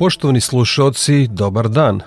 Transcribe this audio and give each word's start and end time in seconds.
Poštovani 0.00 0.40
slušalci, 0.40 1.26
dobar 1.26 1.68
dan. 1.68 2.00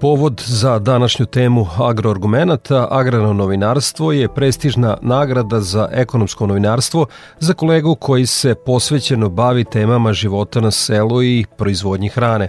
Povod 0.00 0.42
za 0.46 0.78
današnju 0.78 1.26
temu 1.26 1.66
agroargumenata, 1.78 2.88
agrarno 2.90 3.32
novinarstvo 3.32 4.12
je 4.12 4.34
prestižna 4.34 4.96
nagrada 5.02 5.60
za 5.60 5.88
ekonomsko 5.92 6.46
novinarstvo 6.46 7.06
za 7.38 7.54
kolegu 7.54 7.94
koji 7.94 8.26
se 8.26 8.54
posvećeno 8.54 9.28
bavi 9.28 9.64
temama 9.64 10.12
života 10.12 10.60
na 10.60 10.70
selu 10.70 11.22
i 11.22 11.44
proizvodnji 11.56 12.08
hrane. 12.08 12.48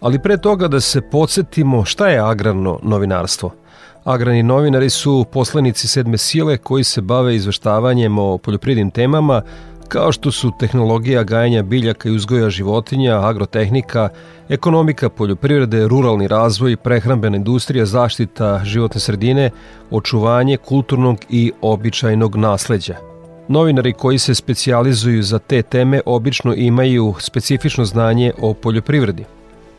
Ali 0.00 0.22
pre 0.22 0.36
toga 0.36 0.68
da 0.68 0.80
se 0.80 1.00
podsjetimo 1.00 1.84
šta 1.84 2.08
je 2.08 2.18
agrarno 2.18 2.78
novinarstvo. 2.82 3.50
Agrani 4.04 4.42
novinari 4.42 4.90
su 4.90 5.26
poslenici 5.32 5.88
sedme 5.88 6.18
sile 6.18 6.56
koji 6.56 6.84
se 6.84 7.00
bave 7.00 7.36
izveštavanjem 7.36 8.18
o 8.18 8.38
poljoprivrednim 8.38 8.90
temama, 8.90 9.42
kao 9.88 10.12
što 10.12 10.30
su 10.32 10.52
tehnologija 10.58 11.22
gajanja 11.22 11.62
biljaka 11.62 12.08
i 12.08 12.12
uzgoja 12.12 12.50
životinja, 12.50 13.20
agrotehnika, 13.20 14.08
ekonomika 14.48 15.08
poljoprivrede, 15.08 15.88
ruralni 15.88 16.28
razvoj, 16.28 16.76
prehrambena 16.76 17.36
industrija, 17.36 17.86
zaštita 17.86 18.60
životne 18.64 19.00
sredine, 19.00 19.50
očuvanje 19.90 20.56
kulturnog 20.56 21.18
i 21.28 21.52
običajnog 21.62 22.36
nasleđa. 22.36 22.94
Novinari 23.48 23.92
koji 23.92 24.18
se 24.18 24.34
specijalizuju 24.34 25.22
za 25.22 25.38
te 25.38 25.62
teme 25.62 26.00
obično 26.06 26.54
imaju 26.54 27.14
specifično 27.18 27.84
znanje 27.84 28.32
o 28.40 28.54
poljoprivredi. 28.54 29.24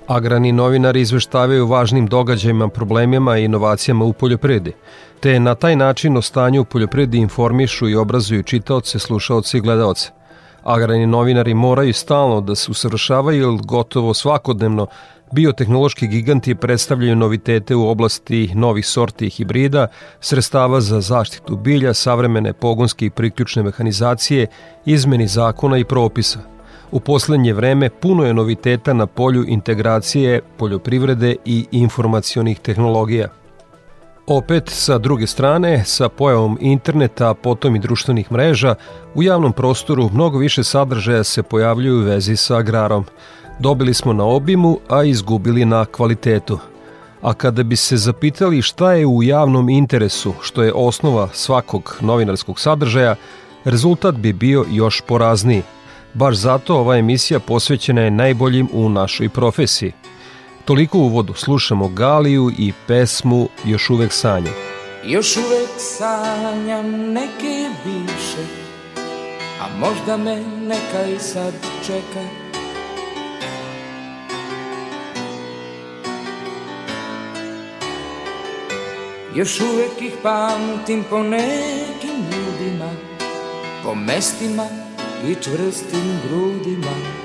Agrani 0.09 0.51
novinari 0.51 1.01
izveštavaju 1.01 1.67
važnim 1.67 2.07
događajima, 2.07 2.67
problemima 2.67 3.37
i 3.37 3.45
inovacijama 3.45 4.05
u 4.05 4.13
poljoprivredi 4.13 4.73
te 5.19 5.39
na 5.39 5.55
taj 5.55 5.75
način 5.75 6.17
o 6.17 6.21
stanju 6.21 6.61
u 6.61 6.65
poljoprivredi 6.65 7.17
informišu 7.17 7.89
i 7.89 7.95
obrazuju 7.95 8.43
čitaoce, 8.43 8.99
slušaoce 8.99 9.57
i 9.57 9.61
gledaoce. 9.61 10.09
Agrani 10.63 11.05
novinari 11.05 11.53
moraju 11.53 11.93
stalno 11.93 12.41
da 12.41 12.55
se 12.55 12.71
usavršavaju 12.71 13.51
jer 13.51 13.59
gotovo 13.65 14.13
svakodnevno 14.13 14.87
biotehnološki 15.31 16.07
giganti 16.07 16.55
predstavljaju 16.55 17.15
novitete 17.15 17.75
u 17.75 17.87
oblasti 17.87 18.51
novih 18.55 18.87
sorti 18.87 19.27
i 19.27 19.29
hibrida, 19.29 19.87
sredstava 20.21 20.81
za 20.81 21.01
zaštitu 21.01 21.55
bilja, 21.55 21.93
savremene 21.93 22.53
pogonske 22.53 23.05
i 23.05 23.09
priključne 23.09 23.63
mehanizacije, 23.63 24.47
izmeni 24.85 25.27
zakona 25.27 25.77
i 25.77 25.83
propisa. 25.83 26.58
U 26.91 26.99
poslednje 26.99 27.53
vreme 27.53 27.89
puno 27.89 28.25
je 28.25 28.33
noviteta 28.33 28.93
na 28.93 29.05
polju 29.05 29.45
integracije 29.47 30.41
poljoprivrede 30.57 31.35
i 31.45 31.65
informacionih 31.71 32.59
tehnologija– 32.59 33.27
Opet, 34.29 34.69
sa 34.69 34.97
druge 34.97 35.27
strane, 35.27 35.83
sa 35.85 36.09
pojavom 36.09 36.57
interneta, 36.61 37.33
potom 37.33 37.75
i 37.75 37.79
društvenih 37.79 38.31
mreža, 38.31 38.75
u 39.15 39.23
javnom 39.23 39.53
prostoru 39.53 40.09
mnogo 40.13 40.37
više 40.37 40.63
sadržaja 40.63 41.23
se 41.23 41.43
pojavljuju 41.43 41.99
u 41.99 42.03
vezi 42.03 42.35
sa 42.35 42.57
agrarom. 42.57 43.05
Dobili 43.59 43.93
smo 43.93 44.13
na 44.13 44.25
obimu, 44.25 44.77
a 44.89 45.03
izgubili 45.03 45.65
na 45.65 45.85
kvalitetu. 45.85 46.59
A 47.21 47.33
kada 47.33 47.63
bi 47.63 47.75
se 47.75 47.97
zapitali 47.97 48.61
šta 48.61 48.93
je 48.93 49.05
u 49.05 49.23
javnom 49.23 49.69
interesu, 49.69 50.33
što 50.41 50.63
je 50.63 50.73
osnova 50.73 51.29
svakog 51.33 51.97
novinarskog 52.01 52.59
sadržaja, 52.59 53.15
rezultat 53.63 54.15
bi 54.15 54.33
bio 54.33 54.65
još 54.71 55.01
porazniji. 55.01 55.63
Baš 56.13 56.35
zato 56.35 56.75
ova 56.75 56.97
emisija 56.97 57.39
posvećena 57.39 58.01
je 58.01 58.11
najboljim 58.11 58.69
u 58.73 58.89
našoj 58.89 59.29
profesiji– 59.29 59.91
Toliko 60.69 60.97
u 60.97 61.01
uvodu 61.01 61.33
slušamo 61.33 61.87
Galiju 61.87 62.51
i 62.57 62.73
pesmu 62.87 63.49
Još 63.65 63.89
uvek 63.89 64.11
sanjam. 64.13 64.53
Još 65.05 65.37
uvek 65.37 65.69
sanjam 65.77 66.91
neke 66.91 67.69
bivše, 67.85 68.45
a 69.61 69.77
možda 69.79 70.17
me 70.17 70.43
neka 70.61 71.05
i 71.15 71.19
sad 71.19 71.53
čeka. 71.85 72.25
Još 79.35 79.61
uvek 79.61 80.01
ih 80.01 80.13
pamtim 80.23 81.03
po 81.09 81.23
nekim 81.23 82.15
ljudima, 82.31 82.91
po 83.83 83.95
mestima 83.95 84.88
i 85.27 85.35
čvrstim 85.35 86.19
grudima. 86.27 87.19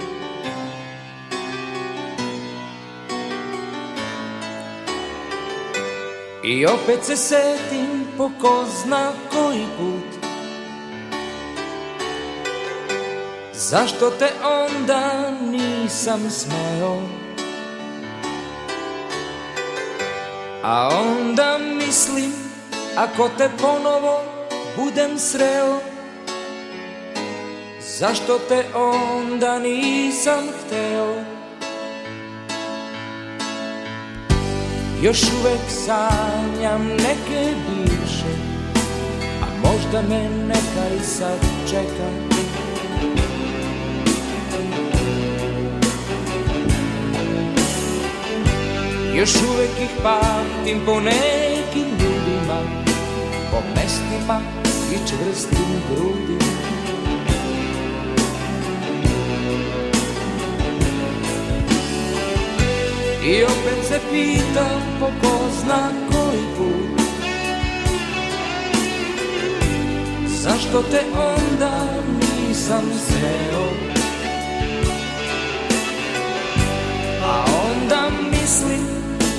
I 6.45 6.67
opet 6.67 7.05
se 7.05 7.17
setim 7.17 8.07
po 8.17 8.31
ko 8.41 8.65
zna 8.83 9.13
koji 9.33 9.67
put 9.79 10.25
Zašto 13.53 14.11
te 14.11 14.29
onda 14.45 15.31
nisam 15.41 16.31
smeo 16.31 17.01
A 20.63 20.89
onda 20.89 21.59
mislim 21.59 22.33
ako 22.97 23.29
te 23.39 23.51
ponovo 23.61 24.21
budem 24.77 25.19
sreo 25.19 25.94
Zašto 27.99 28.39
te 28.49 28.65
onda 28.75 29.59
nisam 29.59 30.45
hteo? 30.49 31.15
Još 35.03 35.23
uvek 35.23 35.61
sanjam 35.69 36.87
neke 36.87 37.55
bivše 37.69 38.35
A 39.43 39.69
možda 39.69 40.03
me 40.09 40.29
neka 40.47 40.95
i 41.01 41.05
sad 41.05 41.39
čeka. 41.71 42.35
Još 49.15 49.35
uvek 49.35 49.71
ih 49.83 49.91
pamtim 50.03 50.81
po 50.87 51.01
nekim 51.01 51.89
ljudima 51.91 52.61
Po 53.51 53.59
mestima 53.77 54.41
i 54.93 55.09
čvrstim 55.09 55.83
grudima 55.91 56.54
I 63.27 63.43
opet 63.43 63.87
se 63.89 64.01
pitam 64.11 64.81
po 65.01 65.07
ko 65.07 65.39
zna 65.61 65.89
koji 66.13 66.45
put. 66.57 67.01
Zašto 70.27 70.83
te 70.83 71.01
onda 71.17 71.87
nisam 72.21 72.85
sreo? 73.07 73.65
A 77.25 77.45
onda 77.67 78.11
mislim 78.31 78.87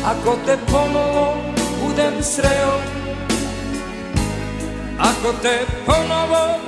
ako 0.06 0.38
te 0.46 0.58
ponovo 0.72 1.38
budem 1.84 2.24
sreo. 2.24 2.82
Ako 5.00 5.34
te 5.42 5.66
ponovo 5.86 6.65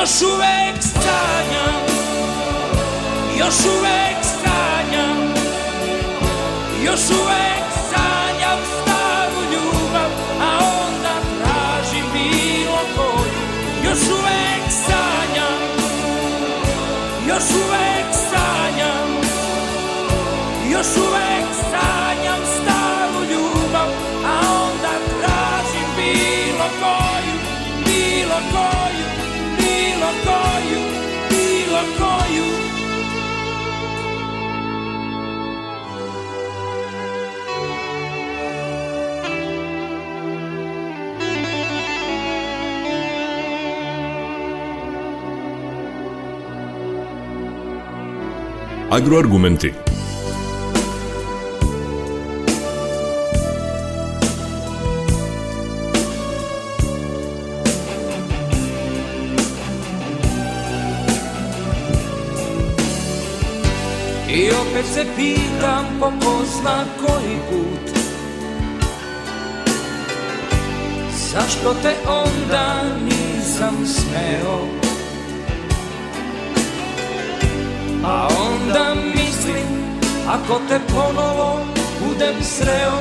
Još 0.00 0.22
uvek 0.22 0.82
sanjam 0.82 1.80
Još 3.38 3.54
uvek 3.78 4.18
sanjam 4.22 5.34
Još 6.84 7.00
uvek 7.10 7.64
sanjam 7.90 8.58
Stavu 8.64 9.42
ljubav 9.52 10.10
A 10.40 10.58
onda 10.84 11.14
tražim 11.38 12.04
bilo 12.12 12.80
koju. 12.96 13.42
Još 13.84 14.00
uvek 14.18 14.64
sanjam 14.86 15.60
Još 17.28 17.50
uvek 17.50 18.06
sanjam 18.30 19.08
Još 20.72 20.96
uvek 20.96 21.39
Agroargumenti. 48.90 49.72
I 64.28 64.50
opet 64.50 64.86
se 64.94 65.06
pitam 65.16 65.84
po 66.00 66.06
ko 66.06 66.44
zna 66.60 66.84
koji 67.00 67.36
put 67.50 68.00
Zašto 71.32 71.74
te 71.82 71.94
onda 72.08 72.82
nisam 73.04 73.86
smeo 73.86 74.79
A 78.04 78.28
onda 78.28 78.94
mislim 78.94 79.66
Ako 80.28 80.60
te 80.68 80.80
ponovo 80.94 81.60
budem 82.00 82.34
sreo 82.42 82.98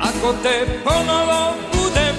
Ako 0.00 0.34
te 0.42 0.80
ponovo 0.84 1.54
budem 1.72 2.16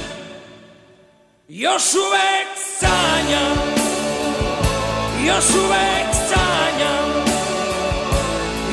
Još 1.48 1.84
uvek 1.94 2.50
sanjam 2.80 3.58
Još 5.28 5.46
uvek 5.66 6.10
sanjam 6.30 7.10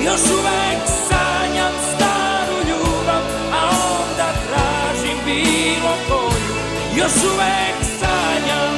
Još 0.05 0.21
uvek 0.31 0.83
sanjam 1.09 1.73
staru 1.95 2.59
ljubav 2.69 3.23
A 3.53 3.71
onda 4.01 4.33
tražim 4.49 5.19
bilo 5.25 5.95
koju. 6.09 6.55
Još 6.97 7.25
uvek 7.33 7.77
sanjam 8.01 8.75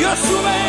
Još 0.00 0.30
uvek 0.40 0.61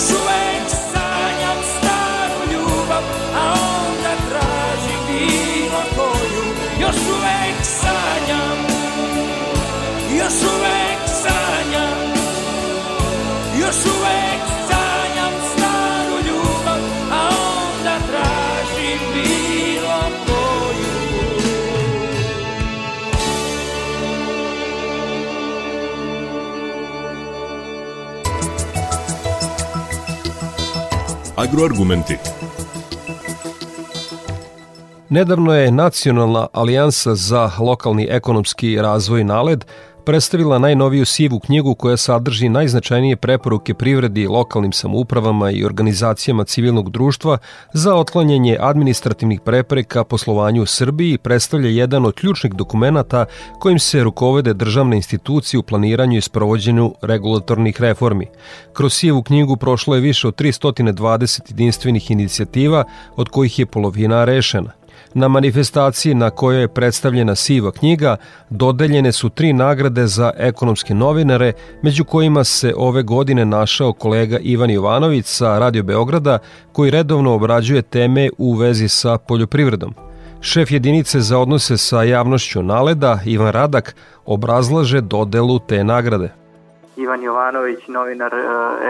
Još 0.00 0.10
uvek 0.10 0.68
sanjam 0.68 1.58
staru 1.62 2.52
ljubav 2.52 3.02
A 3.34 3.52
onda 3.52 4.12
tražim 4.28 5.00
bilo 5.06 5.82
koju. 5.96 6.44
Još 6.80 6.96
uvek 6.96 7.56
sanjam 7.62 8.58
Još 10.18 10.42
uvek 10.42 10.79
Agroargumenti. 31.40 32.16
Nedavno 35.08 35.54
je 35.54 35.70
Nacionalna 35.70 36.46
alijansa 36.52 37.14
za 37.14 37.50
lokalni 37.58 38.06
ekonomski 38.10 38.76
razvoj 38.76 39.24
NALED 39.24 39.64
predstavila 40.10 40.58
najnoviju 40.58 41.06
sivu 41.06 41.38
knjigu 41.40 41.74
koja 41.74 41.96
sadrži 41.96 42.48
najznačajnije 42.48 43.16
preporuke 43.16 43.74
privredi, 43.74 44.26
lokalnim 44.26 44.72
samoupravama 44.72 45.50
i 45.50 45.64
organizacijama 45.64 46.44
civilnog 46.44 46.90
društva 46.90 47.38
za 47.72 47.94
otklanjanje 47.94 48.56
administrativnih 48.60 49.40
prepreka 49.40 50.04
poslovanju 50.04 50.62
u 50.62 50.66
Srbiji 50.66 51.12
i 51.12 51.18
predstavlja 51.18 51.68
jedan 51.68 52.06
od 52.06 52.14
ključnih 52.14 52.52
dokumenata 52.52 53.24
kojim 53.58 53.78
se 53.78 54.02
rukovode 54.04 54.54
državne 54.54 54.96
institucije 54.96 55.58
u 55.58 55.62
planiranju 55.62 56.18
i 56.18 56.20
sprovođenju 56.20 56.94
regulatornih 57.02 57.80
reformi. 57.80 58.26
Kroz 58.72 58.92
sivu 58.92 59.22
knjigu 59.22 59.56
prošlo 59.56 59.94
je 59.94 60.00
više 60.00 60.28
od 60.28 60.40
320 60.40 61.40
jedinstvenih 61.48 62.10
inicijativa, 62.10 62.84
od 63.16 63.28
kojih 63.28 63.58
je 63.58 63.66
polovina 63.66 64.24
rešena. 64.24 64.79
Na 65.14 65.28
manifestaciji 65.28 66.14
na 66.14 66.30
kojoj 66.30 66.60
je 66.60 66.68
predstavljena 66.68 67.34
siva 67.34 67.70
knjiga 67.70 68.16
dodeljene 68.50 69.12
su 69.12 69.28
tri 69.28 69.52
nagrade 69.52 70.06
za 70.06 70.32
ekonomske 70.36 70.94
novinare, 70.94 71.52
među 71.82 72.04
kojima 72.04 72.44
se 72.44 72.74
ove 72.76 73.02
godine 73.02 73.44
našao 73.44 73.92
kolega 73.92 74.38
Ivan 74.42 74.70
Jovanović 74.70 75.26
sa 75.26 75.58
Radio 75.58 75.82
Beograda, 75.82 76.38
koji 76.72 76.90
redovno 76.90 77.34
obrađuje 77.34 77.82
teme 77.82 78.30
u 78.38 78.54
vezi 78.54 78.88
sa 78.88 79.18
poljoprivredom. 79.18 79.94
Šef 80.40 80.70
jedinice 80.70 81.20
za 81.20 81.38
odnose 81.38 81.76
sa 81.76 82.02
javnošću 82.02 82.62
Naleda, 82.62 83.18
Ivan 83.26 83.52
Radak, 83.52 83.94
obrazlaže 84.26 85.00
dodelu 85.00 85.58
te 85.58 85.84
nagrade. 85.84 86.32
Ivan 86.96 87.22
Jovanović, 87.22 87.78
novinar 87.88 88.34
e, 88.34 88.38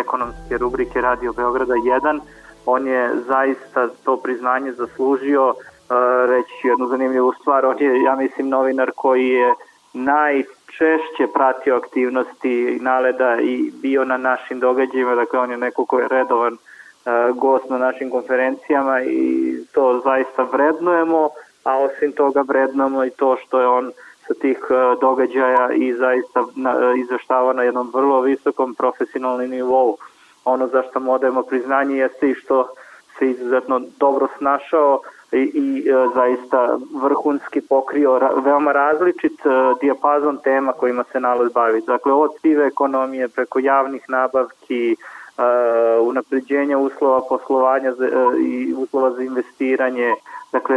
ekonomske 0.00 0.58
rubrike 0.58 1.00
Radio 1.00 1.32
Beograda 1.32 1.74
1. 1.74 2.20
On 2.66 2.86
je 2.86 3.10
zaista 3.28 3.88
to 4.04 4.16
priznanje 4.16 4.72
zaslužio 4.72 5.54
reći 6.28 6.68
jednu 6.68 6.86
zanimljivu 6.86 7.32
stvar. 7.40 7.66
On 7.66 7.78
je, 7.78 8.02
ja 8.02 8.16
mislim, 8.16 8.48
novinar 8.48 8.90
koji 8.96 9.28
je 9.28 9.54
najčešće 9.92 11.26
pratio 11.34 11.76
aktivnosti 11.76 12.78
naleda 12.80 13.40
i 13.40 13.72
bio 13.82 14.04
na 14.04 14.16
našim 14.16 14.60
događajima, 14.60 15.14
dakle 15.14 15.38
on 15.38 15.50
je 15.50 15.56
neko 15.56 15.84
ko 15.84 15.98
je 15.98 16.08
redovan 16.08 16.56
gost 17.34 17.70
na 17.70 17.78
našim 17.78 18.10
konferencijama 18.10 19.02
i 19.02 19.54
to 19.72 20.00
zaista 20.04 20.42
vrednujemo, 20.42 21.28
a 21.64 21.78
osim 21.78 22.12
toga 22.12 22.44
vrednujemo 22.48 23.04
i 23.04 23.10
to 23.10 23.36
što 23.36 23.60
je 23.60 23.66
on 23.66 23.92
sa 24.26 24.34
tih 24.34 24.58
događaja 25.00 25.70
i 25.72 25.92
zaista 25.92 26.44
izveštava 26.96 27.52
na 27.52 27.62
jednom 27.62 27.90
vrlo 27.94 28.20
visokom 28.20 28.74
profesionalnom 28.74 29.50
nivou. 29.50 29.96
Ono 30.44 30.66
za 30.66 30.82
što 30.90 31.00
mu 31.00 31.12
odajemo 31.12 31.42
priznanje 31.42 31.96
jeste 31.96 32.30
i 32.30 32.34
što 32.34 32.68
se 33.18 33.30
izuzetno 33.30 33.80
dobro 33.98 34.28
snašao 34.38 35.00
i, 35.32 35.50
i 35.54 35.88
e, 35.88 36.08
zaista 36.14 36.78
vrhunski 37.02 37.60
pokrio 37.60 38.18
ra, 38.18 38.30
veoma 38.44 38.72
različit 38.72 39.46
e, 39.46 39.48
dijapazon 39.80 40.38
tema 40.44 40.72
kojima 40.72 41.04
se 41.12 41.20
nalaz 41.20 41.52
bavi. 41.52 41.80
Dakle, 41.80 42.12
od 42.12 42.30
sive 42.40 42.66
ekonomije 42.66 43.28
preko 43.28 43.58
javnih 43.58 44.04
nabavki, 44.08 44.96
uh, 45.40 46.08
unapređenja 46.08 46.78
uslova 46.78 47.20
poslovanja 47.28 47.92
za, 47.92 48.04
uh, 48.04 48.40
i 48.40 48.74
uslova 48.76 49.10
za 49.10 49.22
investiranje, 49.22 50.14
dakle, 50.52 50.76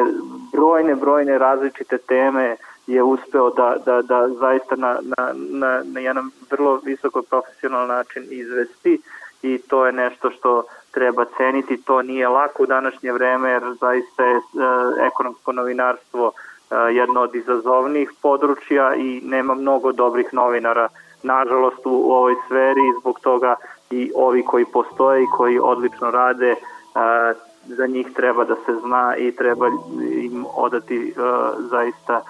brojne, 0.52 0.96
brojne 0.96 1.38
različite 1.38 1.98
teme 1.98 2.56
je 2.88 3.04
uspeo 3.04 3.50
da, 3.50 3.76
da, 3.86 4.02
da 4.02 4.30
zaista 4.40 4.76
na, 4.76 5.00
na, 5.02 5.34
na, 5.36 5.82
na 5.86 6.00
jedan 6.00 6.32
vrlo 6.52 6.80
visoko 6.86 7.22
profesionalan 7.22 7.88
način 7.88 8.24
izvesti 8.30 9.02
i 9.44 9.58
to 9.68 9.86
je 9.86 9.92
nešto 9.92 10.32
što 10.32 10.64
treba 10.92 11.26
ceniti, 11.38 11.82
to 11.82 12.02
nije 12.02 12.28
lako 12.28 12.64
u 12.64 12.66
današnje 12.66 13.12
vreme 13.12 13.50
jer 13.50 13.64
zaista 13.82 14.24
je 14.24 14.36
e, 14.36 14.42
ekonomsko 15.08 15.52
novinarstvo 15.52 16.32
e, 16.32 16.76
jedno 16.76 17.22
od 17.22 17.36
izazovnijih 17.36 18.12
područja 18.22 18.96
i 18.96 19.22
nema 19.26 19.56
mnogo 19.56 19.92
dobrih 19.92 20.34
novinara 20.34 20.88
nažalost 21.24 21.86
u 21.86 22.12
ovoj 22.12 22.36
sferi 22.46 22.82
i 22.82 23.00
zbog 23.02 23.20
toga 23.20 23.56
i 23.92 24.12
ovi 24.16 24.44
koji 24.44 24.66
postoje 24.66 25.24
i 25.24 25.32
koji 25.38 25.60
odlično 25.60 26.12
rade 26.12 26.52
e, 26.52 26.58
za 27.66 27.88
njih 27.88 28.08
treba 28.16 28.44
da 28.44 28.56
se 28.56 28.76
zna 28.82 29.16
i 29.18 29.32
treba 29.32 29.68
im 30.22 30.46
odati 30.56 31.14
zaista 31.72 32.22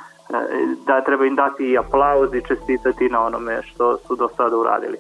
da 0.86 1.01
treba 1.01 1.25
im 1.25 1.36
dati 1.36 1.63
i 1.63 1.77
aplauz 1.77 2.34
i 2.34 2.48
čestitati 2.48 3.10
na 3.10 3.25
onome 3.25 3.62
što 3.63 3.98
su 3.98 4.15
do 4.15 4.29
sada 4.38 4.58
uradili. 4.58 4.98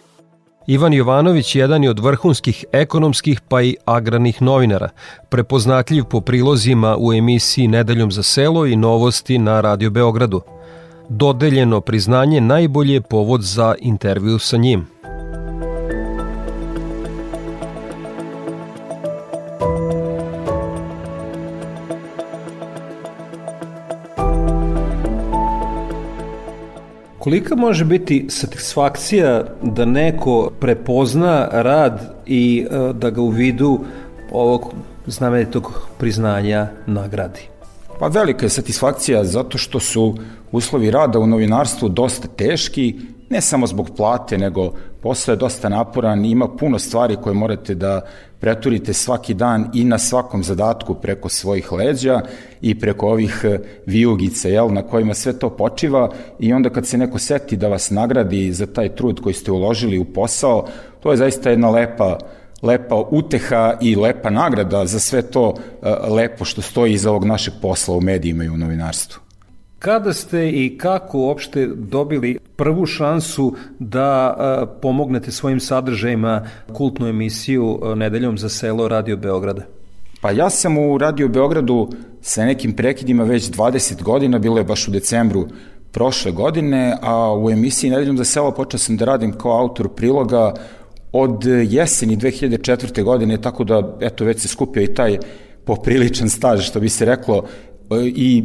Ivan 0.67 0.93
Jovanović 0.93 1.55
jedan 1.55 1.83
je 1.83 1.89
od 1.89 1.99
vrhunskih 1.99 2.65
ekonomskih 2.71 3.41
pa 3.41 3.61
i 3.61 3.75
agrarnih 3.85 4.41
novinara, 4.41 4.89
prepoznatljiv 5.29 6.03
po 6.03 6.21
prilozima 6.21 6.97
u 6.99 7.13
emisiji 7.13 7.67
Nedeljom 7.67 8.11
za 8.11 8.23
selo 8.23 8.65
i 8.65 8.75
novosti 8.75 9.37
na 9.37 9.61
Radio 9.61 9.89
Beogradu. 9.89 10.41
Dodeljeno 11.09 11.81
priznanje 11.81 12.41
najbolje 12.41 13.01
povod 13.01 13.41
za 13.41 13.75
intervju 13.79 14.39
sa 14.39 14.57
njim. 14.57 14.92
Kolika 27.23 27.55
može 27.55 27.85
biti 27.85 28.25
satisfakcija 28.29 29.43
da 29.61 29.85
neko 29.85 30.51
prepozna 30.59 31.47
rad 31.51 32.15
i 32.25 32.65
e, 32.71 32.93
da 32.93 33.09
ga 33.09 33.21
u 33.21 33.29
vidu 33.29 33.79
ovog 34.31 34.73
znamenitog 35.07 35.87
priznanja 35.97 36.67
nagradi? 36.87 37.39
Pa 37.99 38.07
velika 38.07 38.45
je 38.45 38.49
satisfakcija 38.49 39.23
zato 39.23 39.57
što 39.57 39.79
su 39.79 40.17
uslovi 40.51 40.91
rada 40.91 41.19
u 41.19 41.27
novinarstvu 41.27 41.89
dosta 41.89 42.27
teški, 42.27 42.95
ne 43.33 43.41
samo 43.41 43.67
zbog 43.67 43.89
plate, 43.97 44.37
nego 44.37 44.73
posao 45.01 45.33
je 45.33 45.37
dosta 45.37 45.69
naporan, 45.69 46.25
ima 46.25 46.47
puno 46.47 46.79
stvari 46.79 47.15
koje 47.23 47.33
morate 47.33 47.75
da 47.75 48.01
preturite 48.39 48.93
svaki 48.93 49.33
dan 49.33 49.69
i 49.73 49.83
na 49.83 49.97
svakom 49.97 50.43
zadatku 50.43 50.95
preko 50.95 51.29
svojih 51.29 51.71
leđa 51.71 52.21
i 52.61 52.79
preko 52.79 53.07
ovih 53.07 53.41
e, 53.43 53.59
vijugica 53.85 54.49
jel, 54.49 54.73
na 54.73 54.81
kojima 54.81 55.13
sve 55.13 55.39
to 55.39 55.49
počiva 55.49 56.11
i 56.39 56.53
onda 56.53 56.69
kad 56.69 56.87
se 56.87 56.97
neko 56.97 57.19
seti 57.19 57.57
da 57.57 57.67
vas 57.67 57.89
nagradi 57.91 58.53
za 58.53 58.65
taj 58.65 58.95
trud 58.95 59.21
koji 59.21 59.33
ste 59.33 59.51
uložili 59.51 59.97
u 59.97 60.05
posao, 60.05 60.67
to 60.99 61.11
je 61.11 61.17
zaista 61.17 61.49
jedna 61.49 61.69
lepa 61.69 62.17
lepa 62.61 62.95
uteha 63.11 63.77
i 63.81 63.95
lepa 63.95 64.29
nagrada 64.29 64.85
za 64.85 64.99
sve 64.99 65.21
to 65.21 65.53
e, 65.81 65.89
lepo 66.09 66.45
što 66.45 66.61
stoji 66.61 66.93
iza 66.93 67.09
ovog 67.09 67.25
našeg 67.25 67.53
posla 67.61 67.95
u 67.95 68.01
medijima 68.01 68.43
i 68.43 68.49
u 68.49 68.57
novinarstvu. 68.57 69.22
Kada 69.83 70.13
ste 70.13 70.49
i 70.49 70.77
kako 70.77 71.19
uopšte 71.19 71.67
dobili 71.67 72.37
prvu 72.55 72.85
šansu 72.85 73.55
da 73.79 74.35
e, 74.37 74.79
pomognete 74.81 75.31
svojim 75.31 75.59
sadržajima 75.59 76.45
kultnu 76.73 77.07
emisiju 77.07 77.79
e, 77.83 77.95
Nedeljom 77.95 78.37
za 78.37 78.49
selo 78.49 78.87
Radio 78.87 79.17
Beograda? 79.17 79.61
Pa 80.21 80.31
ja 80.31 80.49
sam 80.49 80.77
u 80.77 80.97
Radio 80.97 81.27
Beogradu 81.27 81.89
sa 82.21 82.45
nekim 82.45 82.73
prekidima 82.73 83.23
već 83.23 83.51
20 83.51 84.03
godina, 84.03 84.39
bilo 84.39 84.57
je 84.57 84.63
baš 84.63 84.87
u 84.87 84.91
decembru 84.91 85.47
prošle 85.91 86.31
godine, 86.31 86.97
a 87.01 87.37
u 87.37 87.49
emisiji 87.49 87.89
Nedeljom 87.89 88.17
za 88.17 88.25
selo 88.25 88.51
počeo 88.51 88.79
sam 88.79 88.97
da 88.97 89.05
radim 89.05 89.37
kao 89.37 89.59
autor 89.59 89.89
priloga 89.89 90.53
od 91.11 91.45
jeseni 91.69 92.17
2004. 92.17 93.03
godine, 93.03 93.41
tako 93.41 93.63
da 93.63 93.97
eto 94.01 94.25
već 94.25 94.41
se 94.41 94.47
skupio 94.47 94.83
i 94.83 94.93
taj 94.93 95.17
popriličan 95.65 96.29
staž, 96.29 96.67
što 96.67 96.79
bi 96.79 96.89
se 96.89 97.05
reklo, 97.05 97.43
e, 97.91 97.95
i 98.05 98.43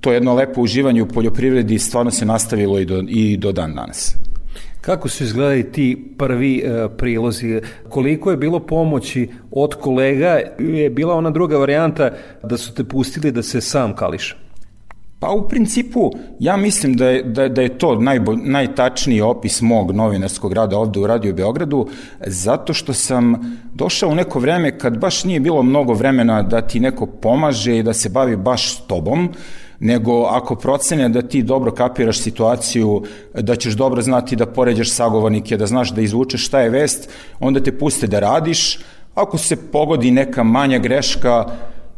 to 0.00 0.12
jedno 0.12 0.34
lepo 0.34 0.60
uživanje 0.60 1.02
u 1.02 1.08
poljoprivredi 1.08 1.78
stvarno 1.78 2.10
se 2.10 2.26
nastavilo 2.26 2.78
i 2.78 2.84
do, 2.84 3.04
i 3.08 3.36
do 3.36 3.52
dan 3.52 3.74
danas. 3.74 4.16
Kako 4.80 5.08
su 5.08 5.24
izgledali 5.24 5.72
ti 5.72 6.14
prvi 6.18 6.58
e, 6.58 6.88
prilozi? 6.98 7.60
Koliko 7.88 8.30
je 8.30 8.36
bilo 8.36 8.60
pomoći 8.60 9.28
od 9.50 9.74
kolega? 9.74 10.40
Je 10.58 10.90
bila 10.90 11.14
ona 11.14 11.30
druga 11.30 11.56
varijanta 11.56 12.10
da 12.42 12.56
su 12.56 12.74
te 12.74 12.84
pustili 12.84 13.32
da 13.32 13.42
se 13.42 13.60
sam 13.60 13.96
kališ? 13.96 14.36
Pa 15.20 15.30
u 15.30 15.48
principu 15.48 16.10
ja 16.38 16.56
mislim 16.56 16.94
da 16.94 17.08
je, 17.08 17.22
da, 17.22 17.48
da 17.48 17.62
je 17.62 17.78
to 17.78 17.94
najbolj, 17.94 18.36
najtačniji 18.36 19.20
opis 19.20 19.60
mog 19.60 19.92
novinarskog 19.92 20.52
rada 20.52 20.78
ovde 20.78 21.00
u 21.00 21.06
Radio 21.06 21.34
Beogradu, 21.34 21.86
zato 22.26 22.72
što 22.74 22.92
sam 22.92 23.34
došao 23.74 24.10
u 24.10 24.14
neko 24.14 24.38
vreme 24.38 24.78
kad 24.78 24.98
baš 24.98 25.24
nije 25.24 25.40
bilo 25.40 25.62
mnogo 25.62 25.92
vremena 25.92 26.42
da 26.42 26.60
ti 26.60 26.80
neko 26.80 27.06
pomaže 27.06 27.78
i 27.78 27.82
da 27.82 27.92
se 27.92 28.08
bavi 28.08 28.36
baš 28.36 28.86
tobom, 28.86 29.28
nego 29.80 30.24
ako 30.24 30.54
procene 30.54 31.08
da 31.08 31.22
ti 31.22 31.42
dobro 31.42 31.72
kapiraš 31.72 32.18
situaciju, 32.18 33.02
da 33.34 33.56
ćeš 33.56 33.74
dobro 33.74 34.02
znati 34.02 34.36
da 34.36 34.46
poređaš 34.46 34.90
sagovornike, 34.90 35.56
da 35.56 35.66
znaš 35.66 35.92
da 35.94 36.00
izvučeš 36.00 36.46
šta 36.46 36.60
je 36.60 36.70
vest, 36.70 37.08
onda 37.40 37.60
te 37.60 37.78
puste 37.78 38.06
da 38.06 38.20
radiš, 38.20 38.78
ako 39.14 39.38
se 39.38 39.56
pogodi 39.70 40.10
neka 40.10 40.42
manja 40.42 40.78
greška, 40.78 41.44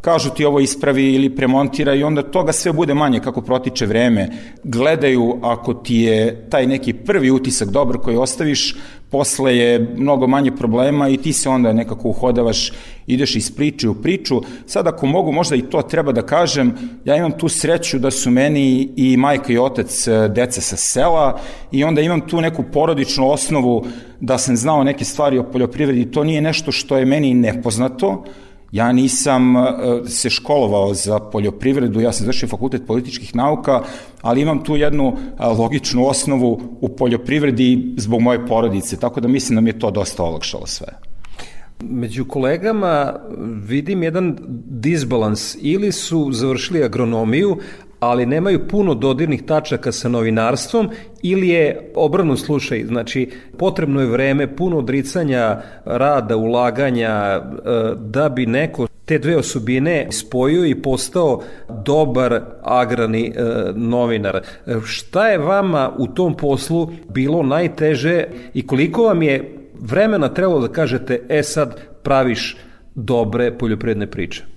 kažu 0.03 0.29
ti 0.29 0.45
ovo 0.45 0.59
ispravi 0.59 1.13
ili 1.13 1.35
premontira 1.35 1.95
i 1.95 2.03
onda 2.03 2.21
toga 2.21 2.51
sve 2.51 2.73
bude 2.73 2.93
manje 2.93 3.19
kako 3.19 3.41
protiče 3.41 3.85
vreme. 3.85 4.29
Gledaju 4.63 5.39
ako 5.41 5.73
ti 5.73 5.95
je 5.95 6.49
taj 6.49 6.67
neki 6.67 6.93
prvi 6.93 7.31
utisak 7.31 7.69
dobar 7.69 7.97
koji 7.97 8.17
ostaviš, 8.17 8.75
posle 9.09 9.57
je 9.57 9.95
mnogo 9.97 10.27
manje 10.27 10.51
problema 10.51 11.09
i 11.09 11.17
ti 11.17 11.33
se 11.33 11.49
onda 11.49 11.73
nekako 11.73 12.09
uhodavaš, 12.09 12.71
ideš 13.07 13.35
iz 13.35 13.51
priče 13.55 13.89
u 13.89 13.95
priču. 13.95 14.41
Sad 14.65 14.87
ako 14.87 15.05
mogu, 15.05 15.31
možda 15.31 15.55
i 15.55 15.61
to 15.61 15.81
treba 15.81 16.11
da 16.11 16.21
kažem, 16.21 16.73
ja 17.05 17.15
imam 17.15 17.31
tu 17.31 17.49
sreću 17.49 17.99
da 17.99 18.11
su 18.11 18.31
meni 18.31 18.89
i 18.95 19.17
majka 19.17 19.53
i 19.53 19.57
otac 19.57 20.07
e, 20.07 20.27
deca 20.27 20.61
sa 20.61 20.75
sela 20.75 21.39
i 21.71 21.83
onda 21.83 22.01
imam 22.01 22.27
tu 22.27 22.41
neku 22.41 22.63
porodičnu 22.63 23.29
osnovu 23.29 23.85
da 24.19 24.37
sam 24.37 24.57
znao 24.57 24.83
neke 24.83 25.05
stvari 25.05 25.37
o 25.37 25.43
poljoprivredi. 25.43 26.11
To 26.11 26.23
nije 26.23 26.41
nešto 26.41 26.71
što 26.71 26.97
je 26.97 27.05
meni 27.05 27.33
nepoznato, 27.33 28.23
Ja 28.73 28.91
nisam 28.91 29.57
e, 29.57 29.61
se 30.05 30.29
školovao 30.29 30.93
za 30.93 31.19
poljoprivredu, 31.19 32.01
ja 32.01 32.11
sam 32.11 32.25
završio 32.25 32.49
fakultet 32.49 32.87
političkih 32.87 33.35
nauka, 33.35 33.81
ali 34.21 34.41
imam 34.41 34.63
tu 34.63 34.75
jednu 34.75 35.13
e, 35.39 35.45
logičnu 35.45 36.07
osnovu 36.07 36.61
u 36.81 36.89
poljoprivredi 36.89 37.93
zbog 37.97 38.21
moje 38.21 38.47
porodice, 38.47 38.97
tako 38.97 39.21
da 39.21 39.27
mislim 39.27 39.55
da 39.55 39.61
mi 39.61 39.69
je 39.69 39.79
to 39.79 39.91
dosta 39.91 40.23
olakšalo 40.23 40.67
sve. 40.67 40.87
Među 41.81 42.25
kolegama 42.25 43.13
vidim 43.67 44.03
jedan 44.03 44.37
disbalans. 44.65 45.57
Ili 45.61 45.91
su 45.91 46.29
završili 46.31 46.83
agronomiju, 46.83 47.57
ali 48.03 48.25
nemaju 48.25 48.67
puno 48.67 48.93
dodirnih 48.93 49.43
tačaka 49.43 49.91
sa 49.91 50.09
novinarstvom 50.09 50.89
ili 51.21 51.49
je 51.49 51.91
obrnu 51.95 52.37
slušaj, 52.37 52.85
znači 52.85 53.31
potrebno 53.57 54.01
je 54.01 54.07
vreme, 54.07 54.55
puno 54.55 54.77
odricanja, 54.77 55.61
rada, 55.85 56.37
ulaganja 56.37 57.09
e, 57.09 57.41
da 57.95 58.29
bi 58.29 58.45
neko 58.45 58.87
te 59.05 59.17
dve 59.19 59.37
osobine 59.37 60.07
spojio 60.11 60.65
i 60.65 60.81
postao 60.81 61.41
dobar 61.85 62.41
agrani 62.61 63.27
e, 63.27 63.43
novinar. 63.75 64.41
Šta 64.85 65.27
je 65.27 65.37
vama 65.37 65.91
u 65.97 66.07
tom 66.07 66.37
poslu 66.37 66.89
bilo 67.09 67.43
najteže 67.43 68.25
i 68.53 68.67
koliko 68.67 69.03
vam 69.03 69.21
je 69.21 69.55
vremena 69.79 70.29
trebalo 70.29 70.67
da 70.67 70.73
kažete 70.73 71.19
e 71.29 71.43
sad 71.43 71.81
praviš 72.03 72.57
dobre 72.95 73.57
poljoprivredne 73.57 74.07
priče? 74.07 74.52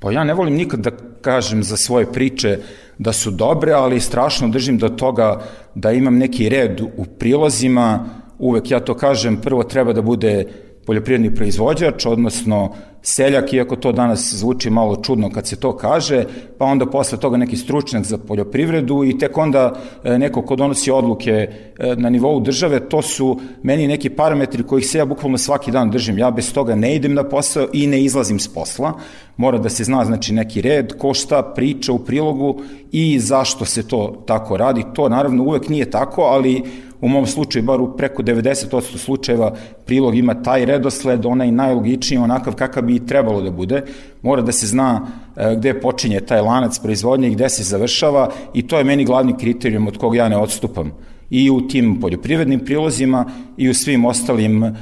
Pa 0.00 0.12
ja 0.12 0.24
ne 0.24 0.34
volim 0.34 0.54
nikad 0.54 0.80
da 0.80 0.90
kažem 1.20 1.62
za 1.62 1.76
svoje 1.76 2.12
priče 2.12 2.58
da 2.98 3.12
su 3.12 3.30
dobre, 3.30 3.72
ali 3.72 4.00
strašno 4.00 4.48
držim 4.48 4.78
do 4.78 4.88
toga 4.88 5.42
da 5.74 5.92
imam 5.92 6.18
neki 6.18 6.48
red 6.48 6.80
u 6.80 7.04
prilozima, 7.04 8.06
uvek 8.38 8.70
ja 8.70 8.80
to 8.80 8.94
kažem, 8.94 9.36
prvo 9.36 9.62
treba 9.62 9.92
da 9.92 10.02
bude 10.02 10.46
poljoprivredni 10.86 11.34
proizvođač, 11.34 12.06
odnosno 12.06 12.74
seljak, 13.02 13.52
iako 13.52 13.76
to 13.76 13.92
danas 13.92 14.34
zvuči 14.34 14.70
malo 14.70 14.96
čudno 14.96 15.30
kad 15.30 15.46
se 15.46 15.56
to 15.56 15.76
kaže, 15.76 16.24
pa 16.58 16.64
onda 16.64 16.86
posle 16.86 17.18
toga 17.18 17.36
neki 17.36 17.56
stručnjak 17.56 18.04
za 18.04 18.18
poljoprivredu 18.18 19.04
i 19.04 19.18
tek 19.18 19.38
onda 19.38 19.80
e, 20.04 20.18
neko 20.18 20.42
ko 20.42 20.56
donosi 20.56 20.90
odluke 20.90 21.30
e, 21.30 21.96
na 21.96 22.10
nivou 22.10 22.40
države, 22.40 22.80
to 22.88 23.02
su 23.02 23.40
meni 23.62 23.88
neki 23.88 24.10
parametri 24.10 24.62
kojih 24.62 24.86
se 24.86 24.98
ja 24.98 25.04
bukvalno 25.04 25.38
svaki 25.38 25.70
dan 25.70 25.90
držim. 25.90 26.18
Ja 26.18 26.30
bez 26.30 26.52
toga 26.52 26.74
ne 26.74 26.96
idem 26.96 27.14
na 27.14 27.24
posao 27.24 27.66
i 27.72 27.86
ne 27.86 28.02
izlazim 28.02 28.38
s 28.38 28.48
posla. 28.48 28.92
Mora 29.36 29.58
da 29.58 29.68
se 29.68 29.84
zna 29.84 30.04
znači 30.04 30.34
neki 30.34 30.60
red, 30.60 30.92
ko 30.98 31.14
šta 31.14 31.42
priča 31.42 31.92
u 31.92 31.98
prilogu 31.98 32.62
i 32.92 33.18
zašto 33.18 33.64
se 33.64 33.88
to 33.88 34.24
tako 34.26 34.56
radi. 34.56 34.84
To 34.94 35.08
naravno 35.08 35.42
uvek 35.42 35.68
nije 35.68 35.90
tako, 35.90 36.22
ali 36.22 36.62
u 37.00 37.08
mom 37.08 37.26
slučaju, 37.26 37.64
bar 37.64 37.80
u 37.80 37.96
preko 37.96 38.22
90% 38.22 38.96
slučajeva, 38.96 39.54
prilog 39.86 40.16
ima 40.16 40.42
taj 40.42 40.64
redosled, 40.64 41.26
onaj 41.26 41.50
najlogičniji, 41.50 42.18
onakav 42.18 42.54
kakav 42.54 42.82
bi 42.82 43.06
trebalo 43.06 43.42
da 43.42 43.50
bude. 43.50 43.82
Mora 44.22 44.42
da 44.42 44.52
se 44.52 44.66
zna 44.66 45.06
e, 45.36 45.54
gde 45.56 45.80
počinje 45.80 46.20
taj 46.20 46.40
lanac 46.40 46.78
proizvodnje 46.78 47.28
i 47.28 47.34
gde 47.34 47.48
se 47.48 47.62
završava 47.62 48.30
i 48.54 48.66
to 48.66 48.78
je 48.78 48.84
meni 48.84 49.04
glavni 49.04 49.36
kriterijum 49.36 49.86
od 49.86 49.98
kog 49.98 50.16
ja 50.16 50.28
ne 50.28 50.36
odstupam 50.36 50.92
i 51.30 51.50
u 51.50 51.68
tim 51.68 52.00
poljoprivrednim 52.00 52.60
prilozima 52.60 53.24
i 53.56 53.70
u 53.70 53.74
svim 53.74 54.04
ostalim 54.04 54.64
e, 54.64 54.74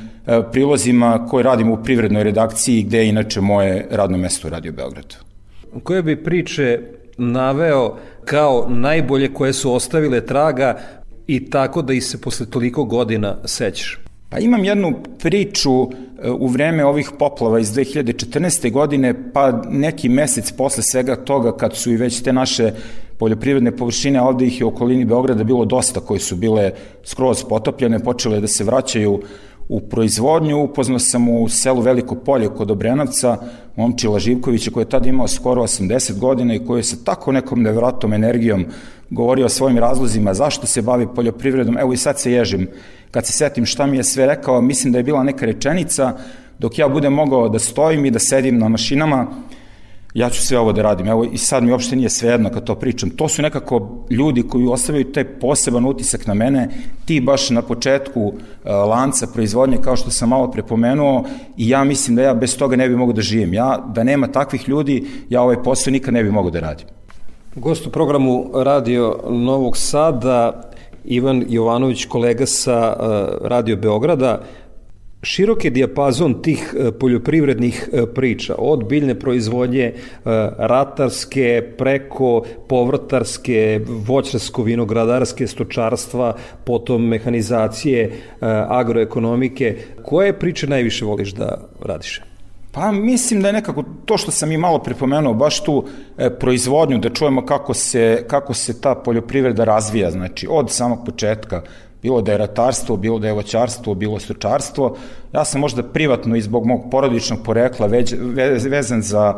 prilozima 0.52 1.26
koje 1.26 1.42
radimo 1.42 1.74
u 1.74 1.82
privrednoj 1.82 2.24
redakciji 2.24 2.82
gde 2.82 2.98
je 2.98 3.08
inače 3.08 3.40
moje 3.40 3.86
radno 3.90 4.18
mesto 4.18 4.48
u 4.48 4.50
Radio 4.50 4.72
Beogradu. 4.72 5.14
Koje 5.82 6.02
bi 6.02 6.24
priče 6.24 6.80
naveo 7.18 7.96
kao 8.24 8.66
najbolje 8.68 9.34
koje 9.34 9.52
su 9.52 9.72
ostavile 9.72 10.26
traga 10.26 10.78
i 11.28 11.50
tako 11.50 11.82
da 11.82 11.92
ih 11.92 12.04
se 12.04 12.20
posle 12.20 12.46
toliko 12.46 12.84
godina 12.84 13.36
sećaš? 13.44 13.98
Pa 14.28 14.38
imam 14.38 14.64
jednu 14.64 14.92
priču 15.18 15.70
e, 15.82 16.30
u 16.30 16.46
vreme 16.46 16.84
ovih 16.84 17.10
poplava 17.18 17.60
iz 17.60 17.68
2014. 17.72 18.72
godine, 18.72 19.32
pa 19.32 19.62
neki 19.70 20.08
mesec 20.08 20.52
posle 20.52 20.82
svega 20.82 21.16
toga 21.16 21.56
kad 21.56 21.76
su 21.76 21.92
i 21.92 21.96
već 21.96 22.22
te 22.22 22.32
naše 22.32 22.72
poljoprivredne 23.18 23.76
površine, 23.76 24.20
ovde 24.20 24.46
ih 24.46 24.60
je 24.60 24.64
u 24.64 24.68
okolini 24.68 25.04
Beograda 25.04 25.44
bilo 25.44 25.64
dosta 25.64 26.00
koje 26.00 26.20
su 26.20 26.36
bile 26.36 26.72
skroz 27.04 27.44
potopljene, 27.48 27.98
počele 27.98 28.40
da 28.40 28.46
se 28.46 28.64
vraćaju 28.64 29.20
u 29.68 29.80
proizvodnju. 29.80 30.62
Upoznao 30.62 30.98
sam 30.98 31.28
u 31.28 31.48
selu 31.48 31.80
Veliko 31.80 32.14
polje 32.14 32.48
kod 32.48 32.70
Obrenovca, 32.70 33.36
momčila 33.76 34.18
Živkovića 34.18 34.70
koji 34.70 34.82
je 34.82 34.88
tada 34.88 35.08
imao 35.08 35.28
skoro 35.28 35.62
80 35.62 36.18
godina 36.18 36.54
i 36.54 36.64
koji 36.66 36.78
je 36.78 36.84
sa 36.84 36.96
tako 37.04 37.32
nekom 37.32 37.62
nevratom 37.62 38.12
energijom 38.12 38.66
govorio 39.10 39.46
o 39.46 39.48
svojim 39.48 39.78
razlozima 39.78 40.34
zašto 40.34 40.66
se 40.66 40.82
bavi 40.82 41.06
poljoprivredom. 41.14 41.78
Evo 41.78 41.92
i 41.92 41.96
sad 41.96 42.20
se 42.20 42.32
ježim 42.32 42.68
kad 43.10 43.26
se 43.26 43.32
setim 43.32 43.66
šta 43.66 43.86
mi 43.86 43.96
je 43.96 44.04
sve 44.04 44.26
rekao, 44.26 44.60
mislim 44.60 44.92
da 44.92 44.98
je 44.98 45.04
bila 45.04 45.22
neka 45.22 45.46
rečenica 45.46 46.12
dok 46.58 46.78
ja 46.78 46.88
budem 46.88 47.12
mogao 47.12 47.48
da 47.48 47.58
stojim 47.58 48.04
i 48.04 48.10
da 48.10 48.18
sedim 48.18 48.58
na 48.58 48.68
mašinama, 48.68 49.26
ja 50.18 50.30
ću 50.30 50.42
sve 50.42 50.58
ovo 50.58 50.72
da 50.72 50.82
radim. 50.82 51.08
Evo 51.08 51.24
i 51.24 51.38
sad 51.38 51.62
mi 51.62 51.72
uopšte 51.72 51.96
nije 51.96 52.10
svejedno 52.10 52.50
kad 52.50 52.64
to 52.64 52.74
pričam. 52.74 53.10
To 53.10 53.28
su 53.28 53.42
nekako 53.42 54.04
ljudi 54.10 54.42
koji 54.42 54.66
ostavljaju 54.66 55.12
taj 55.12 55.24
poseban 55.24 55.86
utisak 55.86 56.26
na 56.26 56.34
mene. 56.34 56.68
Ti 57.04 57.20
baš 57.20 57.50
na 57.50 57.62
početku 57.62 58.22
uh, 58.22 58.34
lanca 58.64 59.26
proizvodnje, 59.34 59.78
kao 59.84 59.96
što 59.96 60.10
sam 60.10 60.28
malo 60.28 60.50
prepomenuo, 60.50 61.24
i 61.56 61.68
ja 61.68 61.84
mislim 61.84 62.16
da 62.16 62.22
ja 62.22 62.34
bez 62.34 62.58
toga 62.58 62.76
ne 62.76 62.88
bi 62.88 62.96
mogo 62.96 63.12
da 63.12 63.22
živim. 63.22 63.54
Ja, 63.54 63.78
da 63.94 64.04
nema 64.04 64.26
takvih 64.26 64.68
ljudi, 64.68 65.04
ja 65.28 65.42
ovaj 65.42 65.62
posao 65.62 65.90
nikad 65.90 66.14
ne 66.14 66.22
bi 66.22 66.30
mogo 66.30 66.50
da 66.50 66.60
radim. 66.60 66.86
Gost 67.54 67.86
u 67.86 67.90
programu 67.90 68.50
Radio 68.54 69.16
Novog 69.28 69.76
Sada, 69.76 70.70
Ivan 71.04 71.44
Jovanović, 71.48 72.04
kolega 72.04 72.46
sa 72.46 72.96
uh, 72.98 73.48
Radio 73.48 73.76
Beograda, 73.76 74.40
Širok 75.22 75.64
je 75.64 75.70
dijapazon 75.70 76.42
tih 76.42 76.74
e, 76.78 76.92
poljoprivrednih 76.92 77.88
e, 77.92 78.06
priča, 78.14 78.54
od 78.58 78.84
biljne 78.88 79.18
proizvodnje 79.18 79.84
e, 79.84 79.94
ratarske, 80.58 81.62
preko 81.78 82.44
povrtarske, 82.68 83.80
voćarsko-vinogradarske, 83.88 85.46
stočarstva, 85.46 86.36
potom 86.64 87.06
mehanizacije, 87.06 88.10
agroekonomike. 88.68 89.76
Koje 90.02 90.38
priče 90.38 90.66
najviše 90.66 91.04
voliš 91.04 91.32
da 91.34 91.58
radiš? 91.82 92.20
Pa 92.72 92.92
mislim 92.92 93.42
da 93.42 93.48
je 93.48 93.52
nekako 93.52 93.84
to 94.04 94.16
što 94.18 94.30
sam 94.30 94.52
i 94.52 94.56
malo 94.56 94.78
pripomenuo, 94.78 95.34
baš 95.34 95.64
tu 95.64 95.84
e, 96.18 96.30
proizvodnju, 96.30 96.98
da 96.98 97.10
čujemo 97.10 97.46
kako 97.46 97.74
se, 97.74 98.24
kako 98.28 98.54
se 98.54 98.80
ta 98.80 98.94
poljoprivreda 98.94 99.64
razvija, 99.64 100.10
znači 100.10 100.46
od 100.50 100.70
samog 100.70 100.98
početka, 101.06 101.62
bilo 102.02 102.22
da 102.22 102.32
je 102.32 102.38
ratarstvo, 102.38 102.96
bilo 102.96 103.18
da 103.18 103.26
je 103.26 103.32
voćarstvo, 103.32 103.94
bilo 103.94 104.20
stočarstvo. 104.20 104.96
Ja 105.32 105.44
sam 105.44 105.60
možda 105.60 105.82
privatno 105.82 106.36
i 106.36 106.40
zbog 106.40 106.66
mog 106.66 106.90
porodičnog 106.90 107.42
porekla 107.44 107.86
već, 107.86 108.14
vezan 108.70 109.02
za 109.02 109.34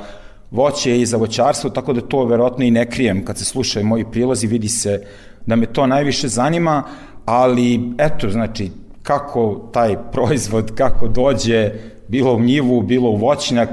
voće 0.50 1.00
i 1.00 1.06
za 1.06 1.16
voćarstvo, 1.16 1.70
tako 1.70 1.92
da 1.92 2.00
to 2.00 2.24
verovatno 2.24 2.64
i 2.64 2.70
ne 2.70 2.90
krijem. 2.90 3.24
Kad 3.24 3.38
se 3.38 3.44
slušaju 3.44 3.86
moji 3.86 4.04
prilazi, 4.12 4.46
vidi 4.46 4.68
se 4.68 5.06
da 5.46 5.56
me 5.56 5.66
to 5.66 5.86
najviše 5.86 6.28
zanima, 6.28 6.82
ali 7.24 7.80
eto, 7.98 8.30
znači, 8.30 8.70
kako 9.02 9.70
taj 9.72 9.96
proizvod, 10.12 10.72
kako 10.74 11.08
dođe, 11.08 11.70
bilo 12.08 12.34
u 12.34 12.40
njivu, 12.40 12.82
bilo 12.82 13.10
u 13.10 13.16
voćnjak, 13.16 13.68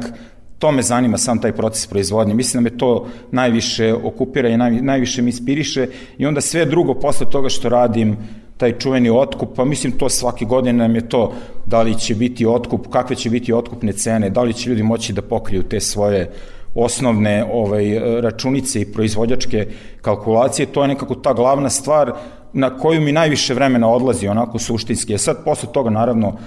to 0.60 0.72
me 0.72 0.82
zanima 0.82 1.18
sam 1.18 1.42
taj 1.42 1.52
proces 1.52 1.88
proizvodnje. 1.88 2.34
Mislim 2.34 2.64
da 2.64 2.70
me 2.70 2.78
to 2.78 3.08
najviše 3.32 3.94
okupira 3.94 4.50
i 4.50 4.58
naj, 4.58 4.72
najviše 4.72 5.22
mi 5.22 5.30
inspiriše 5.30 5.88
i 6.18 6.26
onda 6.26 6.42
sve 6.42 6.66
drugo 6.66 6.94
posle 6.94 7.30
toga 7.30 7.50
što 7.50 7.70
radim 7.70 8.18
taj 8.58 8.78
čuveni 8.80 9.10
otkup, 9.10 9.56
pa 9.56 9.66
mislim 9.66 9.98
to 9.98 10.10
svake 10.10 10.46
godine 10.46 10.74
nam 10.74 10.96
je 10.96 11.10
to 11.10 11.34
da 11.66 11.82
li 11.82 12.00
će 12.00 12.16
biti 12.16 12.46
otkup, 12.46 12.88
kakve 12.90 13.16
će 13.16 13.30
biti 13.30 13.54
otkupne 13.54 13.94
cene, 13.94 14.30
da 14.30 14.42
li 14.42 14.54
će 14.54 14.70
ljudi 14.70 14.84
moći 14.84 15.14
da 15.14 15.22
pokriju 15.22 15.64
te 15.64 15.80
svoje 15.80 16.32
osnovne 16.76 17.46
ovaj, 17.52 18.00
računice 18.22 18.82
i 18.82 18.92
proizvođačke 18.92 19.68
kalkulacije, 20.02 20.66
to 20.66 20.82
je 20.82 20.88
nekako 20.88 21.16
ta 21.16 21.34
glavna 21.34 21.70
stvar 21.70 22.14
na 22.54 22.78
koju 22.78 23.02
mi 23.02 23.12
najviše 23.12 23.54
vremena 23.54 23.90
odlazi, 23.90 24.28
onako 24.28 24.60
suštinski. 24.60 25.16
A 25.16 25.18
sad 25.18 25.44
posle 25.46 25.70
toga 25.74 25.90
naravno 25.90 26.38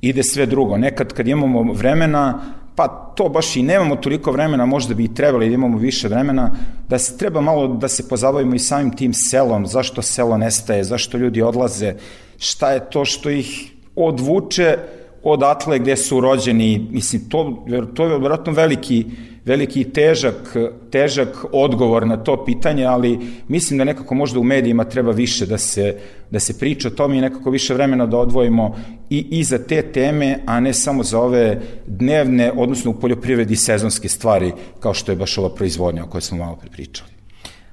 ide 0.00 0.22
sve 0.22 0.46
drugo. 0.46 0.76
Nekad 0.76 1.12
kad 1.12 1.28
imamo 1.28 1.72
vremena, 1.72 2.40
pa 2.80 2.88
to 2.88 3.28
baš 3.28 3.56
i 3.56 3.62
nemamo 3.62 3.96
toliko 3.96 4.32
vremena, 4.32 4.66
možda 4.66 4.94
bi 4.94 5.04
i 5.04 5.14
trebali 5.14 5.48
da 5.48 5.54
imamo 5.54 5.78
više 5.78 6.08
vremena, 6.08 6.50
da 6.88 6.98
se 6.98 7.18
treba 7.18 7.40
malo 7.40 7.66
da 7.68 7.88
se 7.88 8.08
pozabavimo 8.08 8.54
i 8.54 8.58
samim 8.58 8.96
tim 8.96 9.12
selom, 9.12 9.66
zašto 9.66 10.02
selo 10.02 10.38
nestaje, 10.38 10.84
zašto 10.84 11.18
ljudi 11.18 11.42
odlaze, 11.42 11.94
šta 12.38 12.70
je 12.70 12.90
to 12.90 13.04
što 13.04 13.30
ih 13.30 13.72
odvuče 13.96 14.78
odatle 15.22 15.78
gde 15.78 15.96
su 15.96 16.20
rođeni, 16.20 16.88
mislim, 16.90 17.28
to, 17.28 17.64
to 17.94 18.04
je 18.04 18.18
vjerojatno 18.18 18.52
veliki, 18.52 19.04
veliki 19.44 19.84
težak, 19.84 20.56
težak 20.90 21.44
odgovor 21.52 22.06
na 22.06 22.16
to 22.16 22.44
pitanje, 22.44 22.84
ali 22.84 23.18
mislim 23.48 23.78
da 23.78 23.84
nekako 23.84 24.14
možda 24.14 24.40
u 24.40 24.44
medijima 24.44 24.84
treba 24.84 25.12
više 25.12 25.46
da 25.46 25.58
se, 25.58 25.96
da 26.30 26.40
se 26.40 26.58
priča 26.58 26.88
o 26.88 26.90
tome 26.90 27.18
i 27.18 27.20
nekako 27.20 27.50
više 27.50 27.74
vremena 27.74 28.06
da 28.06 28.18
odvojimo 28.18 28.76
i, 29.10 29.26
i 29.30 29.44
za 29.44 29.58
te 29.58 29.82
teme, 29.82 30.38
a 30.46 30.60
ne 30.60 30.72
samo 30.72 31.02
za 31.02 31.20
ove 31.20 31.60
dnevne, 31.86 32.52
odnosno 32.56 32.90
u 32.90 32.94
poljoprivredi 32.94 33.56
sezonske 33.56 34.08
stvari, 34.08 34.52
kao 34.80 34.94
što 34.94 35.12
je 35.12 35.16
baš 35.16 35.38
ova 35.38 35.54
proizvodnja 35.54 36.04
o 36.04 36.08
kojoj 36.08 36.22
smo 36.22 36.38
malo 36.38 36.56
prepričali. 36.56 37.10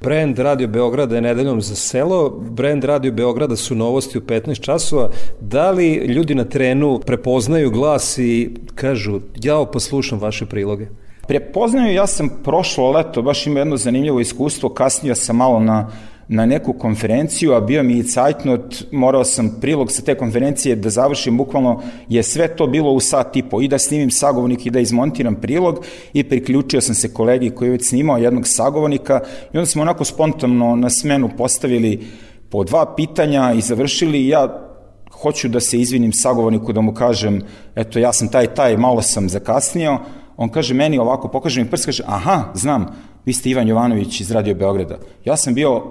Brand 0.02 0.40
Radio 0.40 0.68
Beograda 0.68 1.16
je 1.16 1.22
nedeljom 1.22 1.62
za 1.62 1.76
selo, 1.76 2.30
brand 2.30 2.84
Radio 2.84 3.12
Beograda 3.12 3.56
su 3.56 3.76
novosti 3.76 4.18
u 4.18 4.22
15 4.22 4.62
časova. 4.62 5.10
Da 5.42 5.72
li 5.72 5.94
ljudi 5.94 6.36
na 6.36 6.44
terenu 6.44 7.00
prepoznaju 7.06 7.72
glas 7.72 8.18
i 8.18 8.50
kažu, 8.76 9.20
ja 9.36 9.66
poslušam 9.74 10.20
vaše 10.20 10.46
priloge? 10.46 10.88
Prepoznaju, 11.28 11.94
ja 11.94 12.08
sam 12.08 12.30
prošlo 12.44 12.92
leto, 12.92 13.22
baš 13.22 13.48
ima 13.48 13.60
jedno 13.60 13.78
zanimljivo 13.78 14.20
iskustvo, 14.20 14.70
kasnio 14.70 15.16
sam 15.16 15.36
malo 15.36 15.60
na 15.60 15.92
na 16.30 16.46
neku 16.46 16.74
konferenciju, 16.74 17.54
a 17.54 17.62
bio 17.62 17.84
mi 17.84 17.94
i 17.98 18.04
cajtnot, 18.04 18.84
morao 18.92 19.24
sam 19.24 19.58
prilog 19.62 19.92
sa 19.92 20.02
te 20.02 20.16
konferencije 20.16 20.76
da 20.76 20.90
završim, 20.90 21.38
bukvalno 21.38 21.82
je 22.10 22.24
sve 22.24 22.56
to 22.56 22.68
bilo 22.68 22.92
u 22.92 23.00
sat 23.00 23.36
i 23.36 23.44
po, 23.44 23.62
i 23.62 23.68
da 23.68 23.78
snimim 23.78 24.12
sagovornik 24.12 24.66
i 24.66 24.70
da 24.70 24.80
izmontiram 24.80 25.36
prilog 25.36 25.86
i 26.14 26.24
priključio 26.24 26.82
sam 26.82 26.96
se 26.96 27.14
kolegi 27.14 27.50
koji 27.50 27.68
je 27.68 27.72
već 27.72 27.88
snimao 27.88 28.18
jednog 28.18 28.48
sagovornika 28.48 29.22
i 29.54 29.58
onda 29.58 29.66
smo 29.66 29.82
onako 29.82 30.04
spontano 30.04 30.76
na 30.76 30.90
smenu 30.90 31.30
postavili 31.38 32.08
po 32.50 32.64
dva 32.64 32.96
pitanja 32.96 33.54
i 33.54 33.62
završili. 33.62 34.28
Ja 34.28 34.64
hoću 35.12 35.48
da 35.48 35.60
se 35.60 35.80
izvinim 35.80 36.14
sagovorniku 36.14 36.74
da 36.74 36.82
mu 36.82 36.94
kažem, 36.94 37.42
eto 37.76 38.00
ja 38.00 38.14
sam 38.14 38.28
taj 38.28 38.48
taj, 38.48 38.78
malo 38.78 39.02
sam 39.02 39.30
zakasnio, 39.30 40.00
on 40.38 40.50
kaže 40.50 40.74
meni 40.74 40.98
ovako, 40.98 41.28
pokaže 41.28 41.64
mi 41.64 41.70
prst, 41.70 41.86
kaže, 41.86 42.04
aha, 42.06 42.44
znam, 42.54 42.86
vi 43.26 43.34
ste 43.34 43.50
Ivan 43.50 43.68
Jovanović 43.68 44.22
iz 44.22 44.32
Radio 44.32 44.56
Beograda. 44.56 44.98
Ja 45.26 45.38
sam 45.38 45.54
bio 45.54 45.84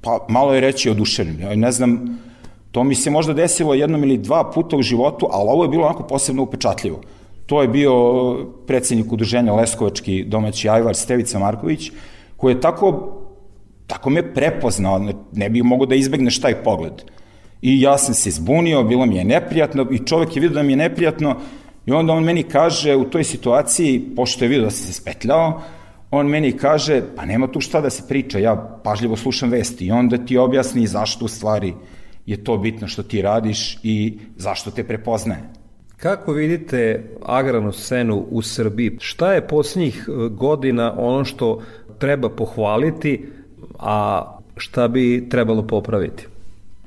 pa 0.00 0.26
malo 0.28 0.54
je 0.54 0.60
reći 0.60 0.90
oduševljen. 0.90 1.40
Ja 1.40 1.54
ne 1.56 1.72
znam, 1.72 2.18
to 2.72 2.84
mi 2.84 2.94
se 2.94 3.10
možda 3.10 3.32
desilo 3.32 3.74
jednom 3.74 4.02
ili 4.02 4.18
dva 4.18 4.50
puta 4.50 4.76
u 4.76 4.82
životu, 4.82 5.28
ali 5.30 5.48
ovo 5.48 5.64
je 5.64 5.68
bilo 5.68 5.84
onako 5.84 6.02
posebno 6.02 6.42
upečatljivo. 6.42 7.00
To 7.46 7.62
je 7.62 7.68
bio 7.68 7.92
predsednik 8.66 9.12
udruženja 9.12 9.54
Leskovački 9.54 10.24
domaći 10.24 10.68
ajvar 10.68 10.94
Stevica 10.96 11.38
Marković, 11.38 11.90
koji 12.36 12.54
je 12.54 12.60
tako, 12.60 13.16
tako 13.86 14.10
me 14.10 14.34
prepoznao, 14.34 14.98
ne, 14.98 15.14
ne 15.32 15.48
bi 15.48 15.62
mogo 15.62 15.86
da 15.86 15.94
izbegneš 15.94 16.40
taj 16.40 16.62
pogled. 16.62 17.02
I 17.62 17.80
ja 17.80 17.98
sam 17.98 18.14
se 18.14 18.30
zbunio, 18.30 18.82
bilo 18.82 19.06
mi 19.06 19.16
je 19.16 19.24
neprijatno 19.24 19.86
i 19.90 19.98
čovek 19.98 20.36
je 20.36 20.40
vidio 20.40 20.54
da 20.54 20.62
mi 20.62 20.72
je 20.72 20.76
neprijatno 20.76 21.36
i 21.90 21.92
onda 21.92 22.12
on 22.12 22.24
meni 22.24 22.42
kaže 22.42 22.96
u 22.96 23.04
toj 23.04 23.24
situaciji, 23.24 24.02
pošto 24.16 24.44
je 24.44 24.48
vidio 24.48 24.64
da 24.64 24.70
sam 24.70 24.86
se 24.86 24.92
spetljao, 24.92 25.62
on 26.10 26.26
meni 26.26 26.52
kaže, 26.52 27.02
pa 27.16 27.24
nema 27.24 27.46
tu 27.46 27.60
šta 27.60 27.80
da 27.80 27.90
se 27.90 28.02
priča, 28.08 28.38
ja 28.38 28.80
pažljivo 28.84 29.16
slušam 29.16 29.50
vesti 29.50 29.86
i 29.86 29.90
onda 29.90 30.18
ti 30.18 30.38
objasni 30.38 30.86
zašto 30.86 31.24
u 31.24 31.28
stvari 31.28 31.74
je 32.26 32.44
to 32.44 32.56
bitno 32.58 32.88
što 32.88 33.02
ti 33.02 33.22
radiš 33.22 33.78
i 33.82 34.18
zašto 34.36 34.70
te 34.70 34.84
prepoznaje. 34.84 35.40
Kako 35.96 36.32
vidite 36.32 37.10
agrarnu 37.26 37.72
scenu 37.72 38.26
u 38.30 38.42
Srbiji? 38.42 38.96
Šta 39.00 39.32
je 39.32 39.48
posljednjih 39.48 40.08
e, 40.08 40.28
godina 40.28 40.94
ono 40.98 41.24
što 41.24 41.62
treba 41.98 42.28
pohvaliti, 42.28 43.26
a 43.78 44.24
šta 44.56 44.88
bi 44.88 45.26
trebalo 45.30 45.66
popraviti? 45.66 46.26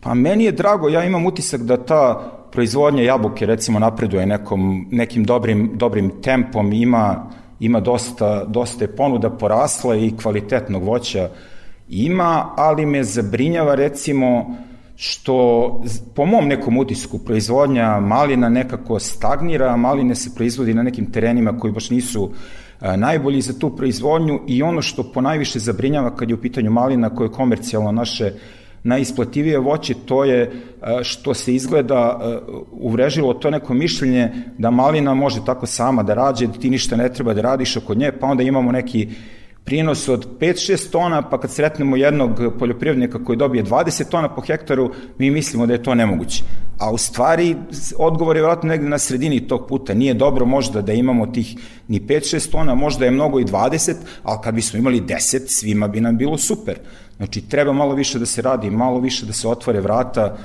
Pa 0.01 0.13
meni 0.13 0.43
je 0.43 0.51
drago, 0.51 0.89
ja 0.89 1.03
imam 1.03 1.25
utisak 1.25 1.61
da 1.61 1.77
ta 1.77 2.31
proizvodnja 2.53 3.03
jabuke 3.03 3.45
recimo 3.45 3.79
napreduje 3.79 4.25
nekom, 4.25 4.87
nekim 4.91 5.23
dobrim, 5.23 5.71
dobrim 5.75 6.11
tempom, 6.21 6.73
ima 6.73 7.29
ima 7.63 7.79
dosta, 7.79 8.45
dosta 8.45 8.83
je 8.83 8.95
ponuda 8.95 9.29
porasla 9.29 9.95
i 9.95 10.11
kvalitetnog 10.21 10.83
voća 10.83 11.29
ima, 11.89 12.53
ali 12.57 12.85
me 12.85 13.03
zabrinjava 13.03 13.75
recimo 13.75 14.55
što 14.95 15.81
po 16.15 16.25
mom 16.25 16.47
nekom 16.47 16.77
utisku 16.77 17.19
proizvodnja 17.19 17.99
malina 17.99 18.49
nekako 18.49 18.99
stagnira, 18.99 19.77
maline 19.77 20.15
se 20.15 20.35
proizvodi 20.35 20.73
na 20.73 20.83
nekim 20.83 21.11
terenima 21.11 21.59
koji 21.59 21.73
baš 21.73 21.89
nisu 21.89 22.31
najbolji 22.95 23.41
za 23.41 23.59
tu 23.59 23.75
proizvodnju 23.75 24.39
i 24.47 24.63
ono 24.63 24.81
što 24.81 25.11
po 25.11 25.21
najviše 25.21 25.59
zabrinjava 25.59 26.15
kad 26.15 26.29
je 26.29 26.35
u 26.35 26.41
pitanju 26.41 26.71
malina 26.71 27.09
koje 27.09 27.25
je 27.25 27.31
komercijalno 27.31 27.91
naše 27.91 28.33
najisplativije 28.83 29.59
voće, 29.59 29.93
to 30.05 30.23
je 30.23 30.41
e, 30.41 30.49
što 31.03 31.33
se 31.33 31.55
izgleda 31.55 32.19
e, 32.21 32.37
uvrežilo 32.71 33.33
to 33.33 33.49
neko 33.49 33.73
mišljenje 33.73 34.31
da 34.57 34.71
malina 34.71 35.13
može 35.13 35.45
tako 35.45 35.65
sama 35.65 36.03
da 36.03 36.13
rađe, 36.13 36.47
da 36.47 36.53
ti 36.53 36.69
ništa 36.69 36.95
ne 36.95 37.13
treba 37.13 37.33
da 37.33 37.41
radiš 37.41 37.77
oko 37.77 37.95
nje, 37.95 38.11
pa 38.19 38.27
onda 38.27 38.43
imamo 38.43 38.71
neki 38.71 39.07
prinos 39.63 40.09
od 40.09 40.27
5-6 40.39 40.91
tona, 40.91 41.21
pa 41.29 41.39
kad 41.39 41.51
sretnemo 41.51 41.95
jednog 41.95 42.41
poljoprivrednika 42.59 43.23
koji 43.23 43.37
dobije 43.37 43.63
20 43.63 44.09
tona 44.09 44.35
po 44.35 44.41
hektaru, 44.41 44.91
mi 45.17 45.31
mislimo 45.31 45.65
da 45.65 45.73
je 45.73 45.83
to 45.83 45.95
nemoguće. 45.95 46.43
A 46.79 46.91
u 46.91 46.97
stvari, 46.97 47.55
odgovor 47.97 48.35
je 48.35 48.41
vjerojatno 48.41 48.69
negde 48.69 48.89
na 48.89 48.97
sredini 48.97 49.47
tog 49.47 49.67
puta. 49.67 49.93
Nije 49.93 50.13
dobro 50.13 50.45
možda 50.45 50.81
da 50.81 50.93
imamo 50.93 51.25
tih 51.25 51.55
ni 51.87 52.01
5-6 52.01 52.51
tona, 52.51 52.75
možda 52.75 53.05
je 53.05 53.11
mnogo 53.11 53.39
i 53.39 53.45
20, 53.45 53.93
ali 54.23 54.39
kad 54.43 54.55
bismo 54.55 54.79
imali 54.79 55.01
10, 55.01 55.41
svima 55.47 55.87
bi 55.87 56.01
nam 56.01 56.17
bilo 56.17 56.37
super. 56.37 56.79
Znači, 57.17 57.41
treba 57.41 57.73
malo 57.73 57.95
više 57.95 58.19
da 58.19 58.25
se 58.25 58.41
radi, 58.41 58.69
malo 58.69 58.99
više 58.99 59.25
da 59.25 59.33
se 59.33 59.47
otvore 59.47 59.81
vrata 59.81 60.37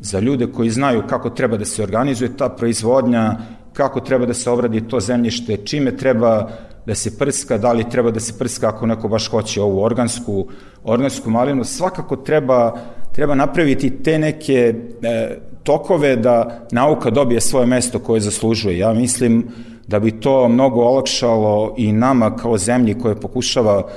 za 0.00 0.20
ljude 0.20 0.46
koji 0.46 0.70
znaju 0.70 1.02
kako 1.08 1.30
treba 1.30 1.56
da 1.56 1.64
se 1.64 1.82
organizuje 1.82 2.36
ta 2.36 2.48
proizvodnja 2.48 3.36
kako 3.72 4.00
treba 4.00 4.26
da 4.26 4.34
se 4.34 4.50
obradi 4.50 4.88
to 4.88 5.00
zemljište, 5.00 5.56
čime 5.56 5.96
treba 5.96 6.48
da 6.86 6.94
se 6.94 7.18
prska, 7.18 7.58
da 7.58 7.72
li 7.72 7.90
treba 7.90 8.10
da 8.10 8.20
se 8.20 8.38
prska 8.38 8.68
ako 8.68 8.86
neko 8.86 9.08
baš 9.08 9.28
hoće 9.30 9.62
ovu 9.62 9.82
organsku, 9.82 10.46
organsku 10.84 11.30
malinu, 11.30 11.64
svakako 11.64 12.16
treba, 12.16 12.76
treba 13.12 13.34
napraviti 13.34 14.02
te 14.02 14.18
neke 14.18 14.74
e, 15.02 15.38
tokove 15.62 16.16
da 16.16 16.66
nauka 16.72 17.10
dobije 17.10 17.40
svoje 17.40 17.66
mesto 17.66 17.98
koje 17.98 18.20
zaslužuje. 18.20 18.78
Ja 18.78 18.92
mislim 18.92 19.46
da 19.86 19.98
bi 19.98 20.20
to 20.20 20.48
mnogo 20.48 20.80
olakšalo 20.80 21.74
i 21.76 21.92
nama 21.92 22.36
kao 22.36 22.58
zemlji 22.58 22.98
koja 22.98 23.14
pokušava 23.14 23.88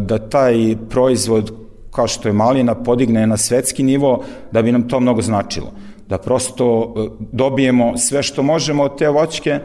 da 0.00 0.18
taj 0.18 0.76
proizvod 0.90 1.52
kao 1.92 2.08
što 2.08 2.28
je 2.28 2.32
malina 2.32 2.74
podigne 2.74 3.26
na 3.26 3.36
svetski 3.36 3.82
nivo, 3.82 4.24
da 4.52 4.62
bi 4.62 4.72
nam 4.72 4.88
to 4.88 5.00
mnogo 5.00 5.22
značilo. 5.22 5.72
Da 6.08 6.18
prosto 6.18 6.94
e, 6.96 7.08
dobijemo 7.32 7.98
sve 7.98 8.22
što 8.22 8.42
možemo 8.42 8.82
od 8.82 8.98
te 8.98 9.08
voćke, 9.08 9.58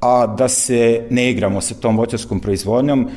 a 0.00 0.26
da 0.26 0.48
se 0.48 1.06
ne 1.10 1.30
igramo 1.30 1.60
sa 1.60 1.74
tom 1.74 1.96
voćarskom 1.96 2.40
proizvodnjom. 2.40 3.08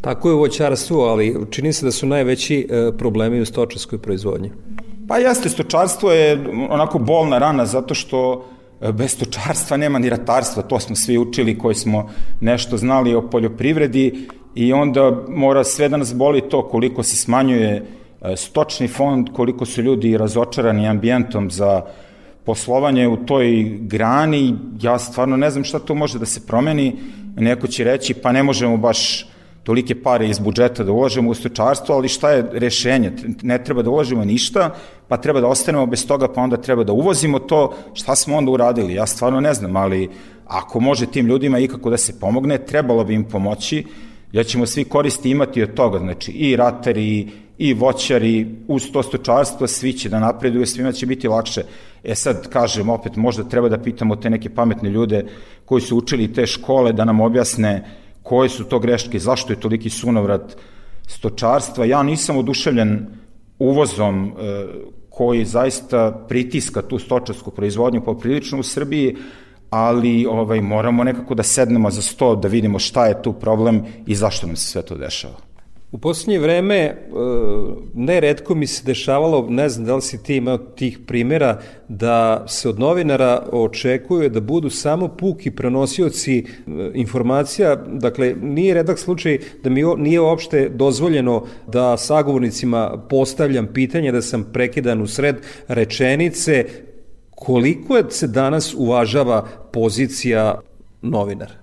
Tako 0.00 0.28
je 0.28 0.34
u 0.34 0.38
voćarstvu, 0.38 1.00
ali 1.00 1.36
čini 1.50 1.72
se 1.72 1.84
da 1.86 1.90
su 1.90 2.06
najveći 2.06 2.68
e, 2.70 2.92
problemi 2.98 3.40
u 3.40 3.46
stočarskoj 3.46 3.98
proizvodnji. 3.98 4.50
Pa 5.08 5.18
jeste, 5.18 5.48
stočarstvo 5.48 6.12
je 6.12 6.44
onako 6.70 6.98
bolna 6.98 7.38
rana 7.38 7.66
zato 7.66 7.94
što 7.94 8.44
e, 8.80 8.92
bez 8.92 9.12
stočarstva 9.12 9.76
nema 9.76 9.98
ni 9.98 10.10
ratarstva, 10.10 10.62
to 10.62 10.80
smo 10.80 10.96
svi 10.96 11.18
učili 11.18 11.58
koji 11.58 11.74
smo 11.74 12.08
nešto 12.40 12.76
znali 12.76 13.14
o 13.14 13.30
poljoprivredi 13.30 14.28
i 14.54 14.72
onda 14.72 15.22
mora 15.28 15.64
sve 15.64 15.88
da 15.88 15.96
nas 15.96 16.14
boli 16.14 16.40
to 16.40 16.68
koliko 16.68 17.02
se 17.02 17.16
smanjuje 17.16 17.84
e, 18.22 18.36
stočni 18.36 18.88
fond, 18.88 19.28
koliko 19.32 19.66
su 19.66 19.82
ljudi 19.82 20.16
razočarani 20.16 20.88
ambijentom 20.88 21.50
za 21.50 21.82
poslovanje 22.44 23.08
u 23.08 23.16
toj 23.16 23.78
grani, 23.80 24.54
ja 24.82 24.98
stvarno 24.98 25.36
ne 25.36 25.50
znam 25.50 25.64
šta 25.64 25.78
to 25.78 25.94
može 25.94 26.18
da 26.18 26.26
se 26.26 26.46
promeni, 26.46 26.96
neko 27.36 27.66
će 27.66 27.84
reći 27.84 28.14
pa 28.14 28.32
ne 28.32 28.42
možemo 28.42 28.76
baš 28.76 29.26
tolike 29.62 29.94
pare 30.02 30.28
iz 30.28 30.38
budžeta 30.38 30.84
da 30.84 30.92
uložimo 30.92 31.30
u 31.30 31.34
stočarstvo, 31.34 31.94
ali 31.94 32.08
šta 32.08 32.30
je 32.30 32.46
rešenje? 32.52 33.12
Ne 33.42 33.58
treba 33.64 33.82
da 33.82 33.90
uložimo 33.90 34.24
ništa, 34.24 34.74
pa 35.08 35.16
treba 35.16 35.40
da 35.40 35.46
ostanemo 35.46 35.86
bez 35.86 36.06
toga, 36.06 36.28
pa 36.28 36.40
onda 36.40 36.56
treba 36.56 36.84
da 36.84 36.92
uvozimo 36.92 37.38
to, 37.38 37.74
šta 37.94 38.16
smo 38.16 38.36
onda 38.36 38.50
uradili? 38.50 38.94
Ja 38.94 39.06
stvarno 39.06 39.40
ne 39.40 39.54
znam, 39.54 39.76
ali 39.76 40.08
ako 40.46 40.80
može 40.80 41.06
tim 41.06 41.26
ljudima 41.26 41.58
ikako 41.58 41.90
da 41.90 41.96
se 41.96 42.20
pomogne, 42.20 42.58
trebalo 42.58 43.04
bi 43.04 43.14
im 43.14 43.24
pomoći, 43.24 43.84
ja 44.32 44.44
ćemo 44.44 44.66
svi 44.66 44.84
koristi 44.84 45.30
imati 45.30 45.62
od 45.62 45.74
toga, 45.74 45.98
znači 45.98 46.32
i 46.32 46.56
ratari, 46.56 47.28
i 47.58 47.74
voćari, 47.74 48.46
uz 48.68 48.90
to 48.92 49.02
stočarstvo, 49.02 49.66
svi 49.66 49.92
će 49.92 50.08
da 50.08 50.20
napreduju, 50.20 50.66
svima 50.66 50.92
će 50.92 51.06
biti 51.06 51.28
lakše. 51.28 51.62
E 52.04 52.14
sad, 52.14 52.48
kažem, 52.48 52.88
opet, 52.88 53.16
možda 53.16 53.44
treba 53.44 53.68
da 53.68 53.78
pitamo 53.78 54.16
te 54.16 54.30
neke 54.30 54.50
pametne 54.50 54.90
ljude 54.90 55.26
koji 55.64 55.82
su 55.82 55.96
učili 55.96 56.32
te 56.32 56.46
škole 56.46 56.92
da 56.92 57.04
nam 57.04 57.20
objasne 57.20 57.84
koje 58.22 58.48
su 58.48 58.64
to 58.64 58.78
greške, 58.78 59.18
zašto 59.18 59.52
je 59.52 59.60
toliki 59.60 59.90
sunovrat 59.90 60.56
stočarstva. 61.06 61.84
Ja 61.84 62.02
nisam 62.02 62.36
oduševljen 62.38 63.06
uvozom 63.58 64.24
e, 64.24 64.32
koji 65.10 65.44
zaista 65.44 66.24
pritiska 66.28 66.82
tu 66.82 66.98
stočarsku 66.98 67.50
proizvodnju 67.50 68.04
poprilično 68.04 68.58
u 68.58 68.62
Srbiji, 68.62 69.16
ali 69.70 70.26
ovaj 70.26 70.60
moramo 70.60 71.04
nekako 71.04 71.34
da 71.34 71.42
sednemo 71.42 71.90
za 71.90 72.02
sto 72.02 72.36
da 72.36 72.48
vidimo 72.48 72.78
šta 72.78 73.06
je 73.06 73.22
tu 73.22 73.32
problem 73.32 73.82
i 74.06 74.14
zašto 74.14 74.46
nam 74.46 74.56
se 74.56 74.68
sve 74.68 74.82
to 74.82 74.94
dešava. 74.94 75.50
U 75.92 75.98
poslednje 75.98 76.38
vreme 76.38 76.76
e, 76.76 76.94
neredko 77.94 78.54
mi 78.54 78.66
se 78.66 78.84
dešavalo, 78.84 79.46
ne 79.48 79.68
znam 79.68 79.86
da 79.86 79.94
li 79.94 80.02
si 80.02 80.22
ti 80.22 80.36
imao 80.36 80.58
tih 80.58 80.98
primjera, 81.06 81.60
da 81.88 82.44
se 82.48 82.68
od 82.68 82.78
novinara 82.78 83.48
očekuje 83.52 84.28
da 84.28 84.40
budu 84.40 84.70
samo 84.70 85.08
puki 85.08 85.50
prenosioci 85.50 86.38
e, 86.38 86.44
informacija, 86.94 87.76
dakle 87.76 88.34
nije 88.42 88.74
redak 88.74 88.98
slučaj 88.98 89.38
da 89.62 89.70
mi 89.70 89.82
nije 89.96 90.20
uopšte 90.20 90.68
dozvoljeno 90.68 91.46
da 91.66 91.96
sagovornicima 91.96 93.02
postavljam 93.08 93.66
pitanje, 93.66 94.12
da 94.12 94.22
sam 94.22 94.46
prekidan 94.52 95.02
u 95.02 95.06
sred 95.06 95.36
rečenice, 95.68 96.64
koliko 97.40 98.02
se 98.10 98.26
danas 98.26 98.74
uvažava 98.78 99.46
pozicija 99.72 100.60
novinara? 101.02 101.54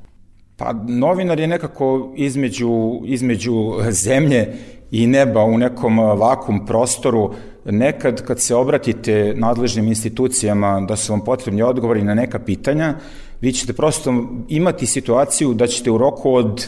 Pa 0.58 0.74
novinar 0.88 1.40
je 1.40 1.48
nekako 1.48 2.13
između, 2.16 3.02
između 3.06 3.54
zemlje 3.90 4.54
i 4.92 5.08
neba 5.08 5.44
u 5.44 5.58
nekom 5.58 6.00
vakum 6.00 6.66
prostoru. 6.66 7.34
Nekad 7.66 8.26
kad 8.26 8.42
se 8.42 8.56
obratite 8.56 9.34
nadležnim 9.38 9.88
institucijama 9.88 10.82
da 10.88 10.96
su 10.96 11.13
vam 11.13 11.22
potrebni 11.22 11.62
odgovori 11.62 12.04
na 12.04 12.13
neka 12.13 12.40
pitanja, 12.40 12.96
vi 13.42 13.54
ćete 13.54 13.74
prosto 13.74 14.13
imati 14.48 14.86
situaciju 14.86 15.54
da 15.54 15.68
ćete 15.68 15.92
u 15.92 15.98
roku 15.98 16.34
od 16.34 16.68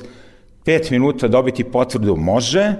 5 0.65 0.91
minuta 0.91 1.27
dobiti 1.27 1.63
potvrdu 1.63 2.15
može, 2.15 2.73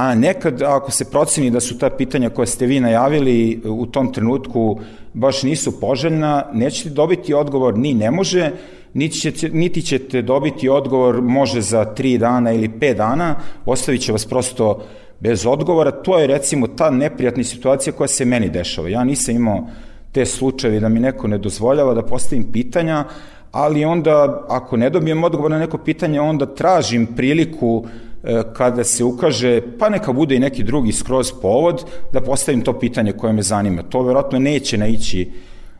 a 0.00 0.14
nekad 0.14 0.62
ako 0.62 0.90
se 0.90 1.10
proceni 1.10 1.50
da 1.50 1.60
su 1.60 1.78
ta 1.78 1.90
pitanja 1.90 2.30
koja 2.30 2.46
ste 2.46 2.66
vi 2.66 2.80
najavili 2.80 3.60
u 3.64 3.86
tom 3.86 4.12
trenutku 4.12 4.80
baš 5.12 5.42
nisu 5.42 5.80
poželjna, 5.80 6.44
nećete 6.52 6.90
dobiti 6.90 7.34
odgovor 7.34 7.78
ni 7.78 7.94
ne 7.94 8.10
može, 8.10 8.50
niti 8.94 9.16
ćete, 9.16 9.48
niti 9.48 9.82
ćete 9.82 10.22
dobiti 10.22 10.68
odgovor 10.68 11.22
može 11.22 11.60
za 11.60 11.84
tri 11.84 12.18
dana 12.18 12.52
ili 12.52 12.68
pet 12.68 12.96
dana, 12.96 13.34
ostavit 13.66 14.00
će 14.00 14.12
vas 14.12 14.26
prosto 14.26 14.82
bez 15.20 15.46
odgovora. 15.46 15.90
To 15.90 16.18
je 16.18 16.26
recimo 16.26 16.66
ta 16.66 16.90
neprijatna 16.90 17.44
situacija 17.44 17.92
koja 17.92 18.08
se 18.08 18.24
meni 18.24 18.48
dešava. 18.48 18.88
Ja 18.88 19.04
nisam 19.04 19.36
imao 19.36 19.66
te 20.12 20.26
slučaje 20.26 20.80
da 20.80 20.88
mi 20.88 21.00
neko 21.00 21.28
ne 21.28 21.38
dozvoljava 21.38 21.94
da 21.94 22.02
postavim 22.02 22.52
pitanja, 22.52 23.04
ali 23.52 23.84
onda 23.84 24.46
ako 24.48 24.76
ne 24.76 24.90
dobijem 24.90 25.24
odgovor 25.24 25.50
na 25.50 25.58
neko 25.58 25.78
pitanje, 25.78 26.20
onda 26.20 26.46
tražim 26.46 27.06
priliku 27.06 27.84
e, 27.84 28.09
kada 28.52 28.84
se 28.84 29.04
ukaže, 29.04 29.60
pa 29.78 29.88
neka 29.88 30.12
bude 30.12 30.36
i 30.36 30.40
neki 30.40 30.62
drugi 30.62 30.92
skroz 30.92 31.32
povod, 31.42 31.84
da 32.12 32.20
postavim 32.20 32.60
to 32.60 32.78
pitanje 32.78 33.12
koje 33.12 33.32
me 33.32 33.42
zanima. 33.42 33.82
To 33.82 34.02
verovatno 34.02 34.38
neće 34.38 34.78
naići 34.78 35.30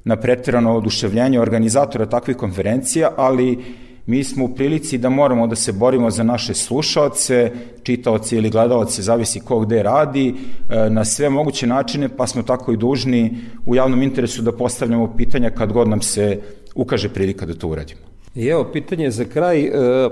na 0.04 0.16
pretirano 0.16 0.76
oduševljenje 0.76 1.40
organizatora 1.40 2.06
takvih 2.06 2.36
konferencija, 2.36 3.10
ali 3.16 3.58
mi 4.06 4.24
smo 4.24 4.44
u 4.44 4.54
prilici 4.54 4.98
da 4.98 5.08
moramo 5.08 5.46
da 5.46 5.56
se 5.56 5.72
borimo 5.72 6.10
za 6.10 6.22
naše 6.22 6.54
slušaoce, 6.54 7.52
čitaoce 7.82 8.36
ili 8.36 8.50
gledalce, 8.50 9.02
zavisi 9.02 9.40
ko 9.40 9.60
gde 9.60 9.82
radi, 9.82 10.34
e, 10.68 10.90
na 10.90 11.04
sve 11.04 11.28
moguće 11.28 11.66
načine, 11.66 12.08
pa 12.08 12.26
smo 12.26 12.42
tako 12.42 12.72
i 12.72 12.76
dužni 12.76 13.36
u 13.66 13.74
javnom 13.74 14.02
interesu 14.02 14.42
da 14.42 14.52
postavljamo 14.52 15.14
pitanja 15.16 15.50
kad 15.50 15.72
god 15.72 15.88
nam 15.88 16.02
se 16.02 16.40
ukaže 16.74 17.08
prilika 17.08 17.46
da 17.46 17.54
to 17.54 17.68
uradimo. 17.68 18.09
I 18.34 18.46
evo, 18.46 18.64
pitanje 18.64 19.10
za 19.10 19.24
kraj, 19.24 19.64
e, 19.64 19.70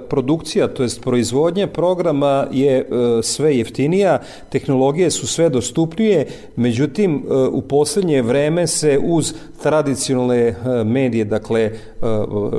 produkcija, 0.08 0.68
to 0.68 0.82
jest 0.82 1.02
proizvodnja 1.02 1.66
programa 1.66 2.46
je 2.52 2.78
e, 2.78 2.84
sve 3.22 3.56
jeftinija, 3.56 4.20
tehnologije 4.50 5.10
su 5.10 5.26
sve 5.26 5.48
dostupnije, 5.48 6.26
međutim, 6.56 7.14
e, 7.14 7.34
u 7.34 7.62
poslednje 7.62 8.22
vreme 8.22 8.66
se 8.66 8.98
uz 9.04 9.34
tradicionalne 9.62 10.54
medije, 10.84 11.24
dakle 11.24 11.70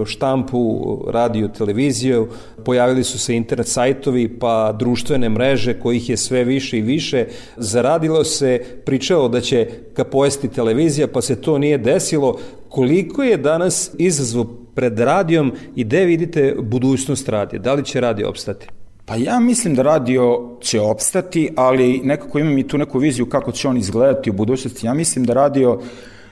štampu, 0.06 0.98
radio, 1.08 1.48
televiziju, 1.48 2.28
pojavili 2.66 3.04
su 3.04 3.20
se 3.20 3.36
internet 3.36 3.68
sajtovi, 3.68 4.40
pa 4.40 4.72
društvene 4.72 5.30
mreže 5.30 5.80
kojih 5.80 6.10
je 6.10 6.18
sve 6.18 6.44
više 6.44 6.78
i 6.78 6.82
više. 6.82 7.26
Zaradilo 7.58 8.24
se, 8.24 8.62
pričao 8.86 9.28
da 9.28 9.42
će 9.42 9.68
ka 9.94 10.04
pojesti 10.04 10.48
televizija, 10.48 11.08
pa 11.08 11.22
se 11.22 11.42
to 11.42 11.58
nije 11.58 11.78
desilo. 11.78 12.38
Koliko 12.70 13.24
je 13.24 13.38
danas 13.38 13.92
izazov 13.98 14.46
pred 14.76 15.00
radijom 15.00 15.54
i 15.76 15.84
gde 15.84 16.06
vidite 16.06 16.56
budućnost 16.62 17.30
radija? 17.30 17.62
Da 17.62 17.74
li 17.74 17.86
će 17.86 18.02
radio 18.02 18.30
opstati? 18.30 18.68
Pa 19.06 19.16
ja 19.16 19.40
mislim 19.40 19.76
da 19.76 19.82
radio 19.82 20.58
će 20.62 20.82
opstati, 20.82 21.50
ali 21.56 22.02
nekako 22.04 22.40
imam 22.40 22.58
i 22.58 22.68
tu 22.68 22.78
neku 22.78 23.00
viziju 23.00 23.26
kako 23.26 23.52
će 23.52 23.68
on 23.68 23.78
izgledati 23.78 24.30
u 24.30 24.34
budućnosti. 24.34 24.86
Ja 24.86 24.94
mislim 24.94 25.26
da 25.26 25.34
radio 25.34 25.80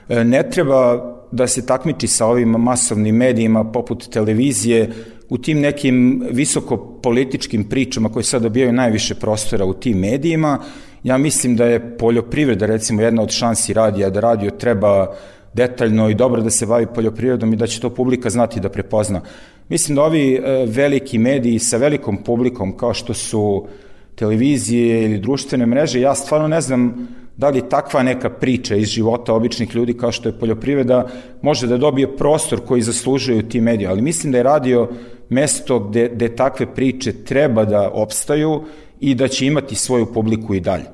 e, 0.10 0.24
ne 0.24 0.50
treba 0.50 1.14
da 1.32 1.48
se 1.48 1.66
takmiči 1.66 2.08
sa 2.08 2.26
ovim 2.26 2.50
masovnim 2.50 3.16
medijima 3.16 3.64
poput 3.64 4.10
televizije 4.10 4.90
u 5.30 5.38
tim 5.38 5.60
nekim 5.60 6.24
visokopolitičkim 6.32 7.64
pričama 7.64 8.10
koje 8.10 8.24
sad 8.24 8.42
dobijaju 8.42 8.74
najviše 8.74 9.16
prostora 9.16 9.66
u 9.66 9.74
tim 9.74 10.00
medijima. 10.00 10.60
Ja 11.04 11.18
mislim 11.18 11.56
da 11.56 11.66
je 11.66 11.98
poljoprivreda 11.98 12.66
recimo 12.66 13.02
jedna 13.02 13.22
od 13.22 13.32
šansi 13.32 13.74
radija, 13.74 14.10
da 14.10 14.20
radio 14.20 14.52
treba 14.52 15.16
detaljno 15.54 16.10
i 16.10 16.16
dobro 16.16 16.42
da 16.42 16.50
se 16.50 16.66
bavi 16.66 16.86
poljoprivredom 16.96 17.54
i 17.54 17.56
da 17.56 17.68
će 17.68 17.82
to 17.82 17.90
publika 17.90 18.30
znati 18.30 18.60
da 18.60 18.70
prepozna. 18.70 19.22
Mislim 19.70 19.96
da 19.96 20.04
ovi 20.04 20.34
e, 20.34 20.66
veliki 20.68 21.18
mediji 21.18 21.60
sa 21.60 21.78
velikom 21.78 22.18
publikom 22.24 22.78
kao 22.78 22.94
što 22.94 23.14
su 23.14 23.68
televizije 24.16 25.04
ili 25.06 25.20
društvene 25.20 25.66
mreže, 25.66 26.02
ja 26.02 26.16
stvarno 26.16 26.48
ne 26.48 26.62
znam 26.62 27.08
da 27.38 27.50
li 27.50 27.70
takva 27.70 28.04
neka 28.04 28.30
priča 28.30 28.76
iz 28.76 28.88
života 28.88 29.34
običnih 29.34 29.76
ljudi 29.76 29.94
kao 29.94 30.12
što 30.12 30.30
je 30.30 30.40
poljoprivreda 30.40 31.08
može 31.42 31.68
da 31.68 31.78
dobije 31.78 32.18
prostor 32.18 32.66
koji 32.66 32.82
zaslužuju 32.82 33.50
ti 33.50 33.62
mediji, 33.62 33.88
ali 33.88 34.02
mislim 34.02 34.32
da 34.32 34.38
je 34.38 34.44
radio 34.44 34.90
mesto 35.30 35.80
gde, 35.80 36.10
gde 36.14 36.36
takve 36.36 36.66
priče 36.74 37.14
treba 37.14 37.66
da 37.66 37.90
opstaju 37.90 38.64
i 39.00 39.16
da 39.16 39.28
će 39.28 39.46
imati 39.46 39.76
svoju 39.76 40.14
publiku 40.14 40.56
i 40.56 40.60
dalje. 40.60 40.86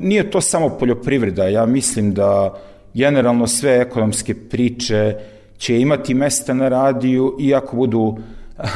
Nije 0.00 0.30
to 0.30 0.40
samo 0.40 0.68
poljoprivreda, 0.68 1.48
ja 1.48 1.66
mislim 1.66 2.14
da 2.14 2.58
generalno 2.94 3.46
sve 3.46 3.80
ekonomske 3.80 4.34
priče 4.34 5.16
će 5.58 5.80
imati 5.80 6.14
mesta 6.14 6.54
na 6.54 6.68
radiju 6.68 7.36
i 7.40 7.54
ako 7.54 7.76
budu 7.76 8.16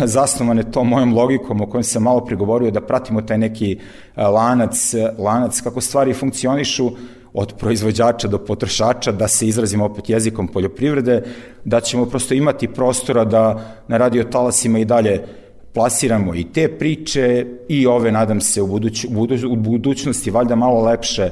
zasnovane 0.04 0.70
tom 0.70 0.88
mojom 0.88 1.14
logikom 1.14 1.60
o 1.60 1.66
kojem 1.66 1.84
sam 1.84 2.02
malo 2.02 2.24
prigovorio 2.24 2.70
da 2.70 2.80
pratimo 2.80 3.22
taj 3.22 3.38
neki 3.38 3.78
lanac, 4.16 4.94
lanac 5.18 5.60
kako 5.60 5.80
stvari 5.80 6.14
funkcionišu 6.14 6.90
od 7.34 7.54
proizvođača 7.58 8.28
do 8.28 8.38
potrošača, 8.38 9.12
da 9.12 9.28
se 9.28 9.46
izrazimo 9.46 9.84
opet 9.84 10.10
jezikom 10.10 10.48
poljoprivrede, 10.48 11.22
da 11.64 11.80
ćemo 11.80 12.06
prosto 12.06 12.34
imati 12.34 12.68
prostora 12.68 13.24
da 13.24 13.74
na 13.88 13.96
radio 13.96 14.24
talasima 14.24 14.78
i 14.78 14.84
dalje 14.84 15.24
plasiramo 15.72 16.34
i 16.34 16.44
te 16.44 16.68
priče 16.78 17.46
i 17.68 17.86
ove, 17.86 18.12
nadam 18.12 18.40
se, 18.40 18.62
u, 18.62 18.66
buduć, 18.66 19.04
u 19.44 19.56
budućnosti 19.56 20.30
valjda 20.30 20.54
malo 20.54 20.82
lepše 20.82 21.30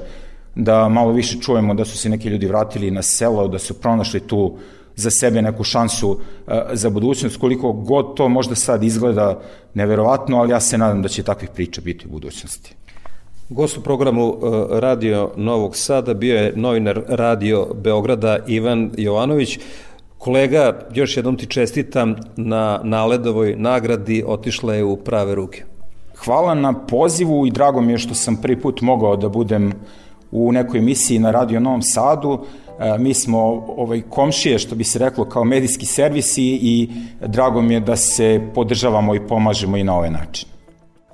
da 0.64 0.88
malo 0.88 1.12
više 1.12 1.38
čujemo 1.40 1.75
da 1.75 1.85
su 1.85 1.99
se 1.99 2.09
neki 2.09 2.29
ljudi 2.29 2.46
vratili 2.46 2.90
na 2.90 3.03
selo, 3.03 3.49
da 3.49 3.59
su 3.59 3.75
pronašli 3.75 4.20
tu 4.20 4.57
za 4.96 5.11
sebe 5.11 5.42
neku 5.42 5.64
šansu 5.64 6.18
e, 6.49 6.61
za 6.73 6.90
budućnost, 6.90 7.37
koliko 7.37 7.73
god 7.73 8.14
to 8.16 8.29
možda 8.29 8.55
sad 8.55 8.83
izgleda 8.85 9.40
neverovatno, 9.75 10.38
ali 10.38 10.53
ja 10.53 10.61
se 10.61 10.79
nadam 10.79 11.03
da 11.03 11.09
će 11.09 11.23
takvih 11.23 11.51
priča 11.55 11.81
biti 11.81 12.07
u 12.07 12.11
budućnosti. 12.11 12.75
Gost 13.49 13.79
u 13.79 13.83
programu 13.83 14.29
e, 14.29 14.37
Radio 14.81 15.31
Novog 15.37 15.77
Sada 15.77 16.14
bio 16.14 16.37
je 16.37 16.53
novinar 16.57 17.03
Radio 17.09 17.66
Beograda 17.75 18.38
Ivan 18.46 18.90
Jovanović. 18.96 19.59
Kolega, 20.18 20.88
još 20.94 21.16
jednom 21.16 21.37
ti 21.37 21.46
čestitam 21.46 22.16
na 22.37 22.81
naledovoj 22.85 23.55
nagradi, 23.57 24.25
otišla 24.27 24.75
je 24.75 24.85
u 24.85 24.96
prave 24.96 25.35
ruke. 25.35 25.64
Hvala 26.25 26.55
na 26.55 26.87
pozivu 26.87 27.46
i 27.46 27.51
drago 27.51 27.81
mi 27.81 27.92
je 27.92 27.99
što 27.99 28.14
sam 28.14 28.37
prvi 28.37 28.61
put 28.61 28.81
mogao 28.81 29.16
da 29.16 29.29
budem 29.29 29.73
u 30.33 30.53
nekoj 30.53 30.79
emisiji 30.79 31.19
na 31.19 31.31
Radio 31.31 31.61
Novom 31.61 31.83
Sadu. 31.83 32.38
E, 32.79 32.99
mi 32.99 33.14
smo 33.14 33.38
ovaj 33.77 34.03
komšije, 34.11 34.59
što 34.59 34.75
bi 34.75 34.85
se 34.85 34.99
reklo, 34.99 35.25
kao 35.25 35.45
medijski 35.45 35.87
servisi 35.87 36.45
i 36.62 36.90
drago 37.27 37.62
mi 37.62 37.75
je 37.75 37.81
da 37.81 37.97
se 37.97 38.40
podržavamo 38.55 39.14
i 39.14 39.27
pomažemo 39.27 39.77
i 39.77 39.85
na 39.85 39.95
ovaj 39.95 40.11
način. 40.11 40.49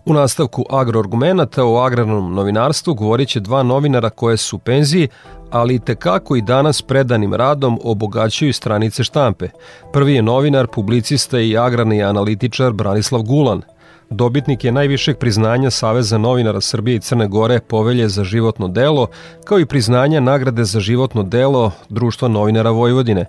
U 0.05 0.13
nastavku 0.13 0.65
agroargumenata 0.71 1.65
o 1.65 1.77
agrarnom 1.77 2.35
novinarstvu 2.35 2.95
govorit 2.95 3.29
će 3.29 3.41
dva 3.41 3.63
novinara 3.63 4.11
koje 4.11 4.37
su 4.37 4.57
u 4.57 4.59
penziji, 4.59 5.09
ali 5.51 5.75
i 5.75 5.79
tekako 5.79 6.37
i 6.37 6.43
danas 6.43 6.83
predanim 6.83 7.35
radom 7.35 7.79
obogaćuju 7.85 8.53
stranice 8.53 9.05
štampe. 9.05 9.49
Prvi 9.93 10.15
je 10.15 10.23
novinar, 10.23 10.67
publicista 10.67 11.41
i 11.41 11.57
agrarni 11.57 12.03
analitičar 12.03 12.73
Branislav 12.73 13.23
Gulan– 13.23 13.63
Dobitnik 14.11 14.64
je 14.64 14.73
najvišeg 14.73 15.19
priznanja 15.19 15.71
Saveza 15.71 16.19
novinara 16.19 16.61
Srbije 16.61 16.97
i 16.97 17.01
Crne 17.01 17.29
Gore 17.29 17.61
Povelje 17.61 18.09
za 18.09 18.25
životno 18.25 18.69
delo, 18.69 19.07
kao 19.45 19.61
i 19.61 19.66
priznanja 19.66 20.21
nagrade 20.21 20.64
za 20.64 20.81
životno 20.81 21.23
delo 21.23 21.73
Društva 21.88 22.29
novinara 22.29 22.71
Vojvodine. 22.71 23.25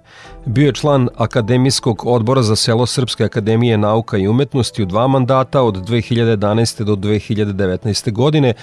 Bio 0.45 0.65
je 0.65 0.73
član 0.73 1.09
Akademijskog 1.15 2.05
odbora 2.05 2.41
za 2.41 2.55
selo 2.55 2.85
Srpske 2.85 3.23
akademije 3.23 3.77
nauka 3.77 4.17
i 4.17 4.27
umetnosti 4.27 4.83
u 4.83 4.85
dva 4.85 5.07
mandata 5.07 5.61
od 5.61 5.75
2011. 5.75 6.83
do 6.83 6.95
2019. 6.95 8.11
godine, 8.11 8.53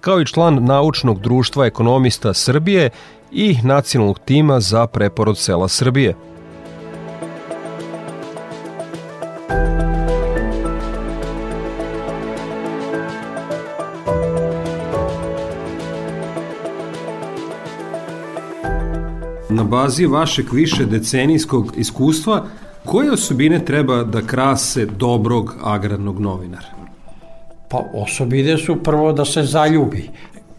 kao 0.00 0.20
i 0.20 0.26
član 0.26 0.64
Naučnog 0.64 1.20
društva 1.20 1.66
ekonomista 1.66 2.34
Srbije 2.34 2.90
i 3.32 3.56
nacionalnog 3.62 4.18
tima 4.18 4.60
za 4.60 4.86
preporod 4.86 5.38
sela 5.38 5.68
Srbije. 5.68 6.14
Na 19.54 19.64
bazi 19.64 20.06
vašeg 20.06 20.52
više 20.52 20.84
decenijskog 20.84 21.72
iskustva, 21.76 22.44
koje 22.84 23.12
osobine 23.12 23.64
treba 23.64 24.02
da 24.04 24.22
krase 24.22 24.86
dobrog 24.86 25.54
agrarnog 25.62 26.20
novinara? 26.20 26.66
Pa 27.68 27.82
osobine 27.94 28.58
su 28.58 28.82
prvo 28.82 29.12
da 29.12 29.24
se 29.24 29.42
zaljubi 29.42 30.10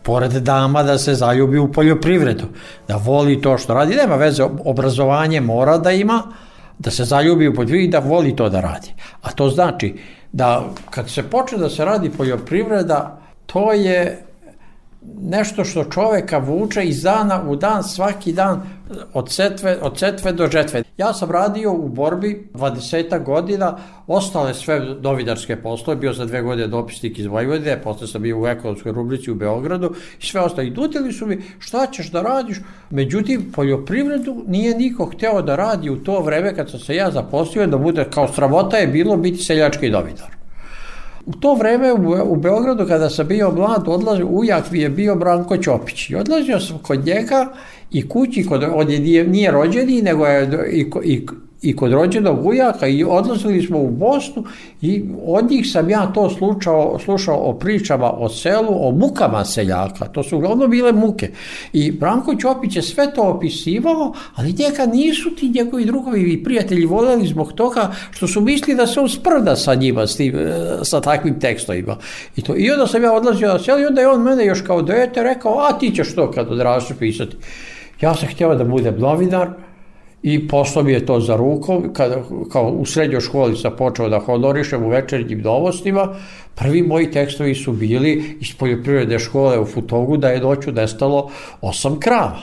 pored 0.04 0.32
dama 0.32 0.84
da 0.84 0.98
se 0.98 1.14
zaljubi 1.14 1.58
u 1.58 1.72
poljoprivredu, 1.72 2.46
da 2.88 2.96
voli 2.96 3.42
to 3.42 3.58
što 3.58 3.74
radi, 3.74 3.96
nema 3.96 4.16
veze, 4.16 4.44
obrazovanje 4.44 5.42
mora 5.42 5.78
da 5.78 5.92
ima, 5.92 6.22
da 6.80 6.92
se 6.92 7.06
zaljubi 7.06 7.48
u 7.48 7.54
poljoprivredu 7.54 7.88
i 7.88 7.92
da 7.92 8.00
voli 8.00 8.36
to 8.36 8.50
da 8.50 8.62
radi. 8.62 8.94
A 9.22 9.32
to 9.32 9.50
znači 9.50 9.96
da 10.32 10.64
kad 10.90 11.10
se 11.10 11.24
počne 11.24 11.58
da 11.58 11.70
se 11.70 11.86
radi 11.86 12.10
poljoprivreda, 12.10 13.22
to 13.46 13.74
je 13.74 14.25
nešto 15.22 15.64
što 15.64 15.84
čoveka 15.84 16.38
vuče 16.38 16.84
iz 16.84 17.04
dana 17.04 17.44
u 17.48 17.56
dan, 17.56 17.84
svaki 17.84 18.34
dan, 18.34 18.62
od 19.14 19.32
setve, 19.32 19.78
od 19.82 20.00
setve 20.00 20.32
do 20.32 20.48
žetve. 20.48 20.84
Ja 20.98 21.14
sam 21.14 21.32
radio 21.32 21.74
u 21.74 21.90
borbi 21.90 22.50
20 22.54 23.24
godina, 23.24 23.78
ostale 24.08 24.54
sve 24.54 24.80
novinarske 25.02 25.56
poslove, 25.56 26.00
bio 26.00 26.14
sam 26.14 26.28
dve 26.28 26.42
godine 26.42 26.68
dopisnik 26.68 27.20
iz 27.20 27.26
Vojvodine, 27.26 27.82
posle 27.82 28.08
sam 28.08 28.22
bio 28.22 28.42
u 28.42 28.48
ekonomskoj 28.48 28.92
rubrici 28.92 29.32
u 29.32 29.36
Beogradu 29.36 29.94
i 30.22 30.26
sve 30.26 30.42
ostale. 30.42 30.68
I 30.68 30.72
dutili 30.72 31.14
su 31.14 31.26
mi 31.26 31.42
šta 31.60 31.88
ćeš 31.88 32.12
da 32.12 32.22
radiš, 32.22 32.58
međutim 32.90 33.52
poljoprivredu 33.56 34.44
nije 34.48 34.78
niko 34.78 35.06
hteo 35.06 35.42
da 35.42 35.56
radi 35.56 35.90
u 35.90 36.04
to 36.04 36.22
vreme 36.22 36.56
kad 36.56 36.72
sam 36.72 36.80
se 36.80 36.96
ja 36.96 37.12
zaposlio 37.12 37.68
da 37.68 37.78
bude 37.78 38.06
kao 38.14 38.28
sramota 38.28 38.78
je 38.78 38.88
bilo 38.88 39.18
biti 39.18 39.44
seljački 39.44 39.90
novinar. 39.90 40.35
U 41.26 41.32
to 41.32 41.54
vreme 41.56 41.94
u, 41.94 42.32
u 42.32 42.36
Beogradu 42.36 42.88
kada 42.88 43.10
sam 43.10 43.28
bio 43.28 43.52
mlad, 43.52 43.84
odlazio, 43.88 44.28
ujak 44.28 44.72
mi 44.72 44.80
je 44.80 44.90
bio 44.90 45.16
Branko 45.16 45.58
Ćopić. 45.58 46.10
I 46.10 46.16
odlazio 46.16 46.60
sam 46.60 46.78
kod 46.78 47.06
njega 47.06 47.54
i 47.92 48.10
kući, 48.10 48.46
kod, 48.46 48.64
on 48.74 48.92
je, 48.92 49.00
nije, 49.00 49.28
nije 49.28 49.52
rođeni, 49.52 50.02
nego 50.02 50.26
je 50.26 50.70
i, 50.72 50.92
i, 51.04 51.26
i 51.66 51.76
kod 51.76 51.92
rođenog 51.92 52.46
ujaka 52.46 52.88
i 52.88 53.04
odlazili 53.04 53.62
smo 53.62 53.80
u 53.80 53.90
Bosnu 53.90 54.44
i 54.82 55.04
od 55.26 55.52
njih 55.52 55.72
sam 55.72 55.90
ja 55.90 56.06
to 56.14 56.30
slušao, 56.30 57.00
slušao 57.00 57.36
o 57.36 57.54
pričama 57.54 58.12
o 58.12 58.30
selu, 58.30 58.88
o 58.88 58.92
mukama 58.92 59.46
seljaka, 59.46 60.06
to 60.06 60.24
su 60.24 60.38
uglavnom 60.38 60.70
bile 60.70 60.92
muke. 60.92 61.32
I 61.74 61.92
Branko 61.92 62.36
Ćopić 62.36 62.76
je 62.76 62.82
sve 62.82 63.14
to 63.14 63.24
opisivao, 63.24 64.14
ali 64.36 64.54
njega 64.54 64.86
nisu 64.86 65.36
ti 65.36 65.50
njegovi 65.50 65.86
drugovi 65.86 66.34
i 66.34 66.44
prijatelji 66.44 66.86
voljeli 66.86 67.28
zbog 67.28 67.54
toga 67.54 67.92
što 68.12 68.28
su 68.28 68.42
mislili 68.42 68.78
da 68.78 68.88
se 68.88 69.00
on 69.00 69.10
sprda 69.10 69.56
sa 69.56 69.76
njima, 69.76 70.08
s 70.08 70.16
tim, 70.16 70.36
e, 70.36 70.54
sa 70.84 71.02
takvim 71.02 71.40
tekstovima. 71.40 71.98
I, 72.36 72.42
to, 72.42 72.56
I 72.58 72.72
onda 72.72 72.88
sam 72.88 73.04
ja 73.04 73.14
odlazio 73.14 73.54
na 73.54 73.60
selo 73.60 73.80
i 73.80 73.86
onda 73.86 74.02
je 74.02 74.08
on 74.08 74.22
mene 74.22 74.46
još 74.46 74.62
kao 74.62 74.82
dete 74.82 75.24
rekao, 75.24 75.60
a 75.60 75.80
ti 75.80 75.92
ćeš 75.96 76.16
to 76.16 76.32
kad 76.32 76.52
odrasteš 76.52 76.98
pisati. 76.98 77.36
Ja 78.02 78.16
sam 78.16 78.30
htio 78.30 78.56
da 78.56 78.64
budem 78.64 79.00
novinar, 79.00 79.50
i 80.26 80.48
poslao 80.48 80.84
mi 80.86 80.92
je 80.92 81.06
to 81.06 81.20
za 81.20 81.36
rukom, 81.36 81.94
kada, 81.94 82.16
kao 82.52 82.70
u 82.70 82.86
srednjoj 82.86 83.22
školi 83.22 83.58
sam 83.58 83.76
počeo 83.78 84.10
da 84.10 84.20
honorišem 84.20 84.84
u 84.84 84.90
večernjim 84.90 85.42
novostima, 85.42 86.08
prvi 86.56 86.82
moji 86.82 87.12
tekstovi 87.12 87.56
su 87.56 87.74
bili 87.74 88.38
iz 88.42 88.56
poljoprivredne 88.58 89.20
škole 89.20 89.60
u 89.60 89.66
Futogu 89.66 90.18
da 90.18 90.30
je 90.30 90.42
noću 90.42 90.72
nestalo 90.72 91.30
osam 91.62 92.00
krava. 92.00 92.40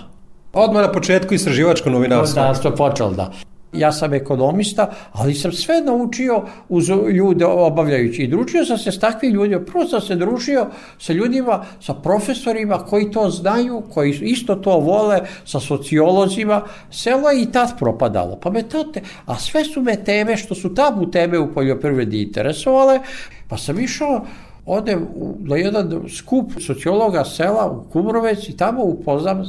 Odmah 0.52 0.82
na 0.82 0.92
početku 0.92 1.34
istraživačko 1.34 1.90
novinarstvo. 1.90 2.42
Da, 2.42 2.68
je 2.68 2.76
počelo, 2.76 3.10
da. 3.10 3.32
Ja 3.72 3.92
sam 3.92 4.14
ekonomista, 4.14 4.90
ali 5.12 5.34
sam 5.34 5.52
sve 5.52 5.80
naučio 5.80 6.42
uz 6.68 6.88
ljude 6.88 7.44
obavljajući. 7.46 8.22
I 8.22 8.28
družio 8.28 8.64
sam 8.64 8.78
se 8.78 8.92
s 8.92 9.00
takvim 9.00 9.32
ljudima. 9.32 9.64
Prvo 9.64 9.86
sam 9.88 10.00
se 10.00 10.16
družio 10.16 10.66
sa 10.98 11.12
ljudima, 11.12 11.64
sa 11.80 11.94
profesorima 11.94 12.78
koji 12.78 13.10
to 13.10 13.30
znaju, 13.30 13.82
koji 13.94 14.10
isto 14.10 14.54
to 14.54 14.78
vole, 14.78 15.20
sa 15.44 15.60
sociolozima. 15.60 16.62
Selo 16.90 17.30
je 17.30 17.42
i 17.42 17.52
tad 17.52 17.78
propadalo. 17.78 18.38
Pa 18.42 18.50
me 18.50 18.62
to 18.62 18.84
te, 18.84 19.00
a 19.26 19.38
sve 19.38 19.64
su 19.64 19.82
me 19.82 20.04
teme 20.04 20.36
što 20.36 20.54
su 20.54 20.74
tabu 20.74 21.10
teme 21.10 21.38
u 21.38 21.52
poljoprivredi 21.54 22.22
interesovale. 22.22 23.00
Pa 23.48 23.56
sam 23.56 23.80
išao 23.80 24.24
odem 24.66 25.06
na 25.38 25.56
jedan 25.56 26.02
skup 26.18 26.52
sociologa 26.60 27.24
sela 27.24 27.70
u 27.70 27.90
Kumrovec 27.92 28.48
i 28.48 28.56
tamo 28.56 28.84
upoznam 28.84 29.42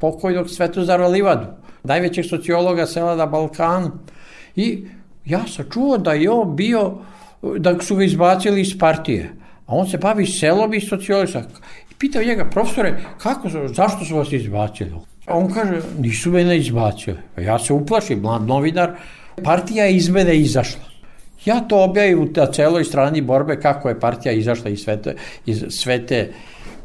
pokojnog 0.00 0.50
Svetozara 0.50 1.08
Livadu 1.08 1.46
najvećeg 1.88 2.24
sociologa 2.24 2.86
sela 2.86 3.16
na 3.16 3.26
Balkanu. 3.26 3.90
I 4.56 4.84
ja 5.24 5.46
sam 5.46 5.64
čuo 5.72 5.98
da 5.98 6.12
je 6.12 6.30
on 6.30 6.56
bio, 6.56 6.98
da 7.58 7.78
su 7.80 7.96
ga 7.96 8.04
izbacili 8.04 8.60
iz 8.60 8.78
partije. 8.78 9.32
A 9.66 9.76
on 9.76 9.88
se 9.88 9.98
bavi 9.98 10.26
selom 10.26 10.74
i 10.74 10.80
sociologom. 10.80 11.42
I 11.90 11.94
pitao 11.98 12.22
njega, 12.22 12.44
profesore, 12.44 12.94
kako, 13.18 13.48
zašto 13.66 14.04
su 14.04 14.16
vas 14.16 14.32
izbacili? 14.32 14.92
On 15.26 15.52
kaže, 15.52 15.80
nisu 15.98 16.30
mene 16.30 16.56
izbacili. 16.58 17.18
A 17.36 17.40
ja 17.40 17.58
se 17.58 17.72
uplašim, 17.72 18.20
mlad 18.20 18.42
novinar, 18.42 18.94
partija 19.44 19.84
je 19.84 19.96
iz 19.96 20.08
mene 20.08 20.36
izašla. 20.36 20.88
Ja 21.44 21.60
to 21.60 21.84
objavim 21.84 22.32
na 22.36 22.46
celoj 22.46 22.84
strani 22.84 23.20
borbe 23.20 23.60
kako 23.60 23.88
je 23.88 24.00
partija 24.00 24.32
izašla 24.32 24.70
iz 24.70 24.80
sve 24.80 25.02
te, 25.02 25.14
iz 25.46 25.64
sve 25.68 26.06
te 26.06 26.32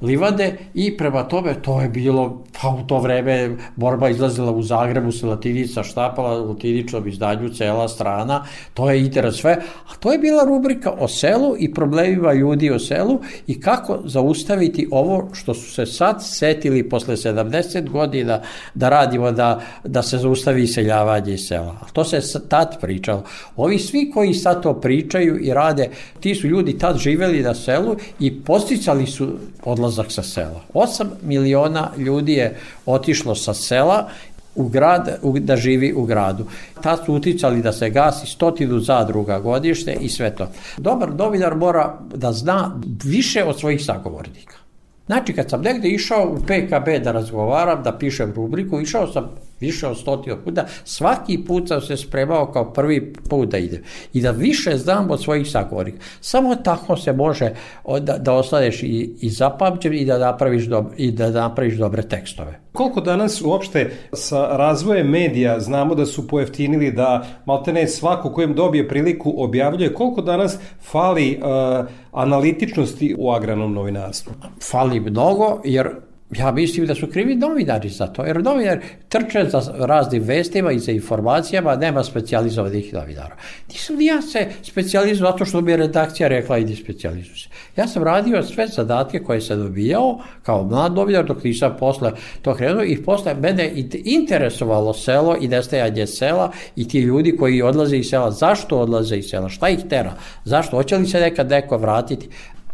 livade 0.03 0.57
i 0.73 0.97
prema 0.97 1.23
tome 1.23 1.53
to 1.61 1.81
je 1.81 1.89
bilo, 1.89 2.43
pa 2.61 2.67
u 2.69 2.87
to 2.87 2.99
vreme 2.99 3.57
borba 3.75 4.09
izlazila 4.09 4.51
u 4.51 4.61
Zagrebu 4.63 5.11
se 5.11 5.25
latinica 5.25 5.83
štapala 5.83 6.41
u 6.41 6.47
latiničnom 6.47 7.07
izdanju 7.07 7.49
cela 7.49 7.87
strana, 7.87 8.45
to 8.73 8.91
je 8.91 8.99
interes 8.99 9.35
sve, 9.35 9.57
a 9.87 9.95
to 9.99 10.11
je 10.11 10.19
bila 10.19 10.43
rubrika 10.43 10.91
o 10.99 11.07
selu 11.07 11.55
i 11.59 11.73
problemima 11.73 12.33
ljudi 12.33 12.71
o 12.71 12.79
selu 12.79 13.19
i 13.47 13.61
kako 13.61 13.99
zaustaviti 14.05 14.87
ovo 14.91 15.29
što 15.33 15.53
su 15.53 15.71
se 15.71 15.85
sad 15.85 16.23
setili 16.25 16.89
posle 16.89 17.15
70 17.15 17.89
godina 17.89 18.41
da 18.73 18.89
radimo 18.89 19.31
da, 19.31 19.61
da 19.83 20.01
se 20.01 20.17
zaustavi 20.17 20.63
iseljavanje 20.63 21.33
iz 21.33 21.47
sela. 21.47 21.77
A 21.81 21.85
to 21.93 22.03
se 22.03 22.47
tad 22.49 22.81
pričalo. 22.81 23.23
Ovi 23.55 23.79
svi 23.79 24.11
koji 24.13 24.33
sad 24.33 24.63
to 24.63 24.73
pričaju 24.73 25.39
i 25.41 25.53
rade, 25.53 25.89
ti 26.19 26.35
su 26.35 26.47
ljudi 26.47 26.77
tad 26.77 26.97
živeli 26.97 27.41
na 27.41 27.55
selu 27.55 27.95
i 28.19 28.41
posticali 28.41 29.07
su 29.07 29.27
odlazak 29.63 29.92
sa 30.09 30.23
sela. 30.23 30.61
8 30.73 31.05
miliona 31.21 31.89
ljudi 31.97 32.33
je 32.33 32.57
otišlo 32.85 33.35
sa 33.35 33.53
sela 33.53 34.09
u 34.55 34.67
grad, 34.67 35.19
u, 35.21 35.39
da 35.39 35.55
živi 35.55 35.93
u 35.93 36.05
gradu. 36.05 36.45
Tad 36.81 37.05
su 37.05 37.13
uticali 37.13 37.61
da 37.61 37.71
se 37.71 37.89
gasi 37.89 38.27
stotinu 38.27 38.79
zadruga 38.79 39.39
godište 39.39 39.93
i 39.93 40.09
sve 40.09 40.35
to. 40.35 40.47
Dobar 40.77 41.13
novinar 41.13 41.55
mora 41.55 41.99
da 42.15 42.31
zna 42.31 42.79
više 43.03 43.43
od 43.43 43.59
svojih 43.59 43.85
sagovornika. 43.85 44.57
Znači, 45.05 45.33
kad 45.33 45.49
sam 45.49 45.61
negde 45.61 45.89
išao 45.89 46.35
u 46.35 46.37
PKB 46.41 47.03
da 47.03 47.11
razgovaram, 47.11 47.83
da 47.83 47.97
pišem 47.97 48.33
rubriku, 48.35 48.81
išao 48.81 49.07
sam 49.07 49.29
više 49.59 49.87
od 49.87 49.97
stotio 49.97 50.37
puta, 50.43 50.65
svaki 50.83 51.43
put 51.47 51.67
sam 51.67 51.81
se 51.81 51.97
spremao 51.97 52.51
kao 52.51 52.73
prvi 52.73 53.13
put 53.29 53.49
da 53.49 53.57
idem 53.57 53.83
i 54.13 54.21
da 54.21 54.31
više 54.31 54.77
znam 54.77 55.11
od 55.11 55.23
svojih 55.23 55.47
sagovornika. 55.51 55.97
Samo 56.21 56.55
tako 56.55 56.97
se 56.97 57.13
može 57.13 57.53
da, 57.99 58.17
da 58.17 58.33
ostaneš 58.33 58.83
i, 58.83 59.15
i 59.21 59.29
zapamćen 59.29 59.93
i 59.93 60.05
da 60.05 60.17
napraviš, 60.17 60.65
do, 60.65 60.85
i 60.97 61.11
da 61.11 61.29
napraviš 61.29 61.75
dobre 61.75 62.01
tekstove. 62.01 62.59
Koliko 62.73 63.01
danas 63.01 63.41
uopšte 63.41 63.91
sa 64.13 64.57
razvojem 64.57 65.07
medija 65.07 65.59
znamo 65.59 65.95
da 65.95 66.05
su 66.05 66.27
pojeftinili 66.27 66.91
da 66.91 67.25
maltene 67.45 67.87
svako 67.87 68.33
kojem 68.33 68.53
dobije 68.53 68.87
priliku 68.87 69.33
objavljuje, 69.37 69.93
koliko 69.93 70.21
danas 70.21 70.57
fali 70.81 71.39
uh, 71.41 71.85
analitičnosti 72.11 73.15
u 73.17 73.31
agranom 73.31 73.73
novinarstvu? 73.73 74.33
Fali 74.71 74.99
mnogo, 74.99 75.61
jer 75.63 75.89
Ja 76.37 76.51
mislim 76.51 76.85
da 76.85 76.95
su 76.95 77.07
krivi 77.07 77.35
novinari 77.35 77.89
za 77.89 78.07
to, 78.07 78.25
jer 78.25 78.43
novinari 78.43 78.81
trče 79.09 79.45
za 79.49 79.61
raznim 79.77 80.23
vestima 80.23 80.71
i 80.71 80.79
za 80.79 80.91
informacijama, 80.91 81.75
nema 81.75 82.03
specializovanih 82.03 82.93
novinara. 82.93 83.35
Nisam 83.67 83.95
ni 83.95 84.05
ja 84.05 84.21
se 84.21 84.47
specializuo 84.63 85.31
zato 85.31 85.45
što 85.45 85.61
mi 85.61 85.71
je 85.71 85.77
redakcija 85.77 86.27
rekla 86.29 86.57
idi 86.57 86.75
specializuj 86.75 87.35
se. 87.35 87.49
Ja 87.75 87.87
sam 87.87 88.03
radio 88.03 88.43
sve 88.43 88.67
zadatke 88.67 89.19
koje 89.19 89.41
sam 89.41 89.59
dobijao 89.59 90.19
kao 90.43 90.63
mlad 90.63 90.93
novinar 90.93 91.25
dok 91.25 91.43
nisam 91.43 91.75
posle 91.79 92.11
to 92.41 92.55
krenuo 92.55 92.83
i 92.83 93.03
posle 93.03 93.33
mene 93.33 93.71
interesovalo 94.05 94.93
selo 94.93 95.37
i 95.41 95.47
nestajanje 95.47 96.07
sela 96.07 96.51
i 96.75 96.87
ti 96.87 96.99
ljudi 96.99 97.37
koji 97.37 97.61
odlaze 97.61 97.97
iz 97.97 98.09
sela, 98.09 98.31
zašto 98.31 98.79
odlaze 98.79 99.17
iz 99.17 99.25
sela, 99.29 99.49
šta 99.49 99.69
ih 99.69 99.79
tera, 99.89 100.13
zašto, 100.45 100.77
hoće 100.77 100.97
li 100.97 101.07
se 101.07 101.19
nekad 101.19 101.49
neko 101.49 101.77
vratiti, 101.77 102.29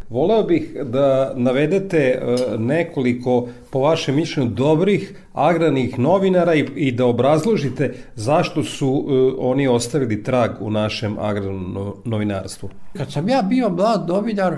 Voleo 0.09 0.43
bih 0.43 0.77
da 0.83 1.33
navedete 1.35 1.97
e, 1.97 2.35
nekoliko, 2.57 3.47
po 3.69 3.79
vašem 3.79 4.15
mišljenju, 4.15 4.49
dobrih 4.49 5.13
agranih 5.33 5.99
novinara 5.99 6.55
i, 6.55 6.65
i 6.75 6.91
da 6.91 7.05
obrazložite 7.05 7.93
zašto 8.15 8.63
su 8.63 9.05
e, 9.09 9.13
oni 9.39 9.67
ostavili 9.67 10.23
trag 10.23 10.51
u 10.59 10.71
našem 10.71 11.17
agranom 11.19 11.93
novinarstvu. 12.05 12.69
Kad 12.97 13.11
sam 13.11 13.29
ja 13.29 13.41
bio 13.41 13.69
mlad 13.69 14.05
novinar, 14.07 14.57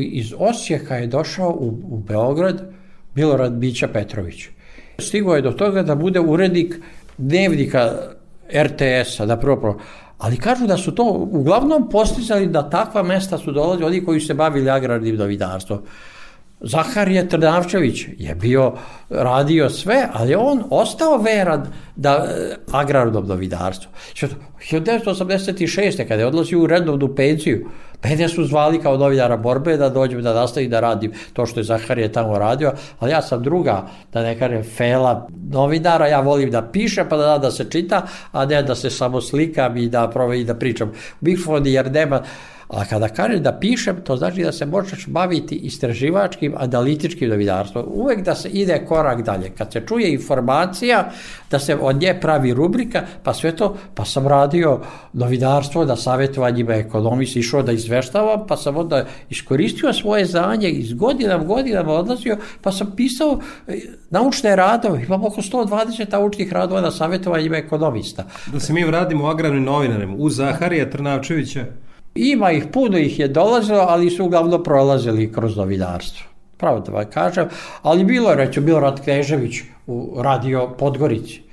iz 0.00 0.34
Osijeka 0.38 0.96
je 0.96 1.06
došao 1.06 1.50
u, 1.50 1.78
u 1.88 1.98
Beograd 1.98 2.72
Milorad 3.14 3.52
Bića 3.52 3.88
Petrović. 3.88 4.48
Stigo 4.98 5.34
je 5.34 5.42
do 5.42 5.52
toga 5.52 5.82
da 5.82 5.94
bude 5.94 6.20
urednik 6.20 6.74
dnevnika 7.18 7.92
RTS-a, 8.52 9.26
da 9.26 9.36
prvo 9.36 9.78
Ali 10.18 10.36
kažu 10.36 10.66
da 10.66 10.76
su 10.76 10.94
to 10.94 11.04
uglavnom 11.30 11.88
postizali 11.90 12.46
da 12.46 12.70
takva 12.70 13.02
mesta 13.02 13.38
su 13.38 13.52
dolazili 13.52 13.86
oni 13.86 14.04
koji 14.04 14.20
se 14.20 14.34
bavili 14.34 14.70
agrarnim 14.70 15.16
novinarstvom. 15.16 15.80
Zaharije 16.60 17.28
Trnavčević 17.28 18.06
je 18.18 18.34
bio, 18.34 18.72
radio 19.10 19.70
sve, 19.70 20.08
ali 20.12 20.34
on 20.34 20.64
ostao 20.70 21.18
veran 21.18 21.66
da 21.96 22.28
agrarnom 22.72 23.26
novinarstvu. 23.26 23.90
1986. 24.70 26.08
kada 26.08 26.20
je 26.20 26.26
odlazio 26.26 26.60
u 26.62 26.66
redovnu 26.66 27.14
penziju, 27.14 27.70
mene 28.04 28.28
su 28.28 28.44
zvali 28.44 28.80
kao 28.82 28.96
novinara 28.96 29.36
borbe 29.36 29.76
da 29.76 29.88
dođem 29.88 30.22
da 30.22 30.34
nastavim 30.34 30.70
da 30.70 30.80
radim 30.80 31.12
to 31.32 31.46
što 31.46 31.60
je 31.60 31.64
Zaharije 31.64 32.12
tamo 32.12 32.38
radio, 32.38 32.72
ali 32.98 33.12
ja 33.12 33.22
sam 33.22 33.42
druga, 33.42 33.86
da 34.12 34.22
ne 34.22 34.38
kažem, 34.38 34.62
fela 34.62 35.28
novinara, 35.50 36.08
ja 36.08 36.20
volim 36.20 36.50
da 36.50 36.62
piše 36.62 37.04
pa 37.08 37.16
da 37.16 37.38
da 37.38 37.50
se 37.50 37.70
čita, 37.70 38.02
a 38.32 38.46
ne 38.46 38.62
da 38.62 38.74
se 38.74 38.90
samo 38.90 39.20
slikam 39.20 39.76
i 39.76 39.88
da, 39.88 40.10
i 40.36 40.44
da 40.44 40.54
pričam. 40.54 40.92
Mikrofon, 41.20 41.66
jer 41.66 41.90
nema, 41.90 42.22
A 42.74 42.84
kada 42.84 43.08
kažeš 43.08 43.40
da 43.40 43.52
pišem, 43.52 43.96
to 44.04 44.16
znači 44.16 44.42
da 44.42 44.52
se 44.52 44.66
možeš 44.66 45.06
baviti 45.06 45.54
istraživačkim, 45.54 46.54
analitičkim 46.56 47.28
novinarstvom. 47.30 47.84
Uvek 47.88 48.24
da 48.24 48.34
se 48.34 48.48
ide 48.48 48.84
korak 48.88 49.22
dalje. 49.22 49.50
Kad 49.58 49.72
se 49.72 49.82
čuje 49.88 50.12
informacija, 50.12 51.10
da 51.50 51.58
se 51.58 51.76
od 51.76 51.96
nje 51.96 52.18
pravi 52.20 52.54
rubrika, 52.54 53.02
pa 53.22 53.34
sve 53.34 53.56
to, 53.56 53.76
pa 53.94 54.04
sam 54.04 54.26
radio 54.28 54.80
novinarstvo 55.12 55.84
da 55.84 55.96
savjetovanjima 55.96 56.74
ekonomista 56.74 57.38
išao 57.38 57.62
da 57.62 57.72
izveštavam, 57.72 58.46
pa 58.48 58.56
sam 58.56 58.76
onda 58.76 59.04
iskoristio 59.30 59.92
svoje 59.92 60.24
znanje, 60.24 60.68
iz 60.68 60.92
godinama, 60.92 61.44
godinama 61.44 61.92
odlazio, 61.92 62.38
pa 62.62 62.72
sam 62.72 62.92
pisao 62.96 63.40
e, 63.68 63.78
naučne 64.10 64.56
radove, 64.56 65.02
imam 65.02 65.24
oko 65.24 65.42
120 65.42 66.12
naučnih 66.12 66.52
radova 66.52 66.80
na 66.80 66.90
savjetovanjima 66.90 67.56
ekonomista. 67.56 68.24
Da 68.52 68.60
se 68.60 68.72
mi 68.72 68.84
vradimo 68.84 69.26
agrarnim 69.26 69.64
novinarima, 69.64 70.14
u 70.18 70.30
Zaharija 70.30 70.90
Trnavčevića, 70.90 71.64
Ima 72.14 72.52
ih, 72.52 72.64
puno 72.72 72.98
ih 72.98 73.18
je 73.18 73.28
dolazilo, 73.28 73.86
ali 73.88 74.10
su 74.10 74.24
uglavnom 74.24 74.62
prolazili 74.62 75.32
kroz 75.32 75.56
novinarstvo. 75.56 76.26
Pravo 76.56 76.80
da 76.80 76.92
vam 76.92 77.10
kažem, 77.10 77.48
ali 77.82 78.04
bilo 78.04 78.30
je, 78.30 78.36
reću, 78.36 78.60
bilo 78.60 78.80
Rad 78.80 79.04
Knežević 79.04 79.56
u 79.86 80.14
radio 80.22 80.68
Podgorici 80.78 81.43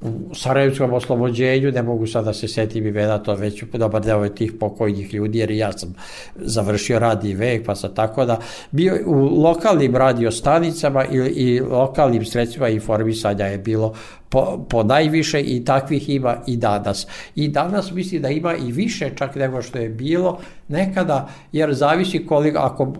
u 0.00 0.34
Sarajevskom 0.34 0.92
oslobođenju, 0.92 1.72
ne 1.72 1.82
mogu 1.82 2.06
sad 2.06 2.24
da 2.24 2.32
se 2.32 2.48
setim 2.48 2.86
imena, 2.86 3.18
to 3.18 3.34
već 3.34 3.64
dobar 3.72 4.02
deo 4.02 4.24
je 4.24 4.34
tih 4.34 4.52
pokojnih 4.60 5.14
ljudi, 5.14 5.38
jer 5.38 5.50
ja 5.50 5.72
sam 5.72 5.94
završio 6.36 6.98
radni 6.98 7.34
vek, 7.34 7.66
pa 7.66 7.74
sam 7.74 7.94
tako 7.94 8.24
da 8.24 8.40
bio 8.70 8.98
u 9.06 9.42
lokalnim 9.42 9.96
radiostanicama 9.96 11.04
i, 11.04 11.16
i 11.16 11.60
lokalnim 11.60 12.24
sredstvima 12.24 12.68
informisanja 12.68 13.44
je 13.44 13.58
bilo 13.58 13.94
po, 14.28 14.66
po 14.68 14.82
najviše 14.82 15.40
i 15.40 15.64
takvih 15.64 16.08
ima 16.08 16.36
i 16.46 16.56
danas. 16.56 17.06
I 17.34 17.48
danas 17.48 17.92
mislim 17.92 18.22
da 18.22 18.28
ima 18.28 18.56
i 18.56 18.72
više 18.72 19.10
čak 19.14 19.34
nego 19.34 19.62
što 19.62 19.78
je 19.78 19.88
bilo 19.88 20.38
nekada, 20.68 21.28
jer 21.52 21.74
zavisi 21.74 22.26
koliko, 22.26 22.58
ako 22.58 22.92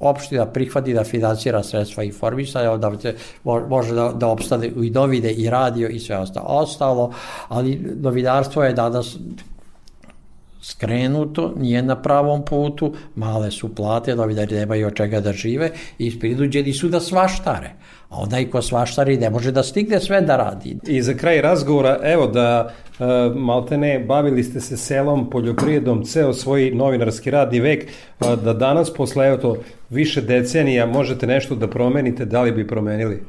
opština 0.00 0.46
prihvati 0.46 0.94
da 0.94 1.04
finansira 1.04 1.62
sredstva 1.62 2.02
informisanja, 2.02 2.72
onda 2.72 2.92
može 3.44 3.94
da, 3.94 4.12
da 4.14 4.28
opstane 4.28 4.66
i 4.82 4.90
novine 4.90 5.32
i 5.32 5.50
radio 5.50 5.88
i 5.88 5.98
sve 5.98 6.16
ostalo. 6.18 6.46
ostalo, 6.48 7.12
ali 7.48 7.96
novinarstvo 8.00 8.64
je 8.64 8.72
danas 8.72 9.16
skrenuto, 10.62 11.54
nije 11.56 11.82
na 11.82 12.02
pravom 12.02 12.44
putu, 12.44 12.94
male 13.14 13.50
su 13.50 13.74
plate, 13.74 14.16
novinari 14.16 14.56
nemaju 14.56 14.86
od 14.86 14.94
čega 14.94 15.20
da 15.20 15.32
žive 15.32 15.70
i 15.98 16.18
prinuđeni 16.18 16.72
su 16.72 16.88
da 16.88 17.00
svaštare. 17.00 17.70
A 18.08 18.16
onaj 18.22 18.50
ko 18.50 18.62
svaštari 18.62 19.16
ne 19.16 19.30
može 19.30 19.52
da 19.52 19.62
stigne 19.62 20.00
sve 20.00 20.20
da 20.20 20.36
radi. 20.36 20.76
I 20.86 21.02
za 21.02 21.14
kraj 21.14 21.40
razgovora, 21.40 21.98
evo 22.02 22.26
da 22.26 22.72
e, 22.98 23.04
maltene 23.34 23.98
bavili 23.98 24.44
ste 24.44 24.60
se 24.60 24.76
selom, 24.76 25.30
poljoprijedom, 25.30 26.04
ceo 26.04 26.32
svoj 26.32 26.70
novinarski 26.74 27.30
radni 27.30 27.60
vek, 27.60 27.86
da 28.20 28.52
danas 28.52 28.94
posle 28.94 29.26
evo 29.26 29.36
to 29.36 29.56
više 29.90 30.20
decenija 30.20 30.86
možete 30.86 31.26
nešto 31.26 31.54
da 31.54 31.68
promenite, 31.68 32.24
da 32.24 32.42
li 32.42 32.52
bi 32.52 32.66
promenili? 32.66 33.22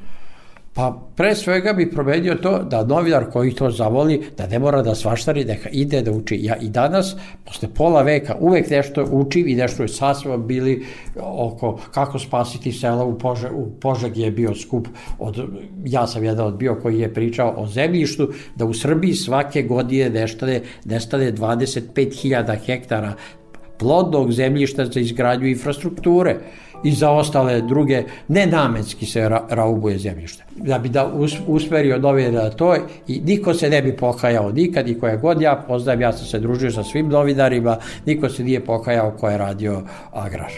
Pa 0.74 1.02
pre 1.16 1.36
svega 1.36 1.74
bi 1.74 1.92
promenio 1.92 2.36
to 2.36 2.64
da 2.64 2.86
novinar 2.86 3.26
koji 3.32 3.54
to 3.54 3.72
zavoli, 3.72 4.22
da 4.38 4.48
ne 4.48 4.60
mora 4.60 4.82
da 4.82 4.96
svaštari, 4.96 5.46
neka 5.46 5.70
ide 5.70 6.02
da 6.02 6.12
uči. 6.12 6.40
Ja 6.42 6.56
i 6.56 6.70
danas, 6.70 7.16
posle 7.46 7.70
pola 7.76 8.02
veka, 8.02 8.36
uvek 8.40 8.70
nešto 8.70 9.06
učim 9.12 9.48
i 9.48 9.56
nešto 9.56 9.84
je 9.84 9.88
sasvim 9.88 10.48
bili 10.48 10.86
oko 11.22 11.80
kako 11.92 12.20
spasiti 12.20 12.72
sela 12.72 13.06
u, 13.06 13.18
Pože, 13.18 13.50
u 13.50 13.70
Požegi 13.80 14.22
je 14.22 14.32
bio 14.32 14.56
skup 14.56 14.88
od, 15.20 15.46
ja 15.86 16.08
sam 16.08 16.24
jedan 16.24 16.48
od 16.48 16.58
bio 16.58 16.76
koji 16.76 17.00
je 17.00 17.14
pričao 17.14 17.54
o 17.58 17.68
zemljištu, 17.68 18.30
da 18.56 18.66
u 18.66 18.74
Srbiji 18.74 19.14
svake 19.14 19.64
godine 19.64 20.10
nestane, 20.10 20.62
nestane 20.86 21.34
25.000 21.34 22.58
hektara 22.66 23.14
plodnog 23.78 24.32
zemljišta 24.32 24.86
za 24.86 25.00
izgradnju 25.00 25.48
infrastrukture 25.48 26.38
i 26.84 26.92
za 26.92 27.12
ostale 27.12 27.62
druge 27.62 28.04
nenamenski 28.28 29.06
se 29.06 29.30
ra, 29.30 29.44
raubuje 29.50 29.98
zemljište. 29.98 30.44
Da 30.56 30.80
bi 30.80 30.90
da 30.90 31.06
us, 31.06 31.34
usmerio 31.48 31.98
novinara 31.98 32.50
to 32.50 32.76
i 33.08 33.22
niko 33.26 33.54
se 33.54 33.70
ne 33.70 33.82
bi 33.82 33.98
pokajao 33.98 34.52
nikad 34.52 34.88
i 34.88 35.00
koje 35.00 35.18
god 35.18 35.42
ja 35.42 35.64
poznajem, 35.68 36.02
ja 36.02 36.14
sam 36.14 36.26
se 36.26 36.40
družio 36.40 36.72
sa 36.72 36.84
svim 36.84 37.10
novinarima, 37.10 37.78
niko 38.06 38.30
se 38.30 38.44
nije 38.44 38.66
pokajao 38.66 39.12
ko 39.12 39.30
je 39.30 39.38
radio 39.38 39.82
agrar. 40.12 40.52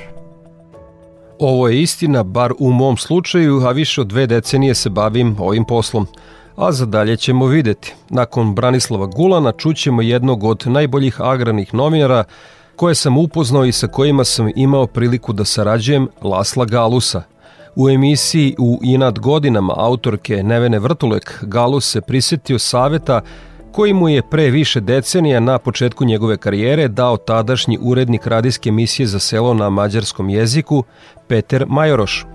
Ovo 1.40 1.68
je 1.68 1.82
istina, 1.82 2.24
bar 2.24 2.54
u 2.60 2.72
mom 2.72 2.98
slučaju, 2.98 3.62
a 3.66 3.72
više 3.72 4.02
od 4.02 4.08
dve 4.08 4.28
decenije 4.28 4.76
se 4.76 4.90
bavim 4.90 5.36
ovim 5.40 5.66
poslom. 5.66 6.08
A 6.56 6.72
za 6.72 6.86
dalje 6.86 7.18
ćemo 7.18 7.46
videti. 7.46 7.94
Nakon 8.10 8.56
Branislava 8.56 9.06
Gulana 9.06 9.52
čućemo 9.52 10.02
jednog 10.02 10.44
od 10.44 10.64
najboljih 10.68 11.22
agrarnih 11.22 11.74
novinara 11.74 12.24
koje 12.76 12.96
sam 12.96 13.18
upoznao 13.18 13.66
i 13.66 13.72
sa 13.72 13.88
kojima 13.88 14.24
sam 14.24 14.50
imao 14.56 14.88
priliku 14.88 15.34
da 15.34 15.46
sarađujem, 15.46 16.08
Lasla 16.22 16.66
Galusa. 16.66 17.24
U 17.76 17.90
emisiji 17.90 18.56
U 18.60 18.80
inad 18.84 19.20
godinama 19.20 19.74
autorke 19.78 20.44
Nevene 20.44 20.80
Vrtulek 20.80 21.40
Galus 21.42 21.92
se 21.92 22.02
prisetio 22.02 22.60
saveta 22.60 23.22
koji 23.72 23.94
mu 23.94 24.10
je 24.10 24.22
pre 24.30 24.50
više 24.50 24.82
decenija 24.82 25.40
na 25.40 25.58
početku 25.58 26.06
njegove 26.06 26.38
karijere 26.38 26.88
dao 26.88 27.18
tadašnji 27.18 27.78
urednik 27.82 28.28
radijske 28.28 28.70
emisije 28.70 29.08
za 29.08 29.20
selo 29.20 29.54
na 29.54 29.70
mađarskom 29.70 30.30
jeziku 30.30 30.84
Peter 31.28 31.66
Majoroš. 31.68 32.26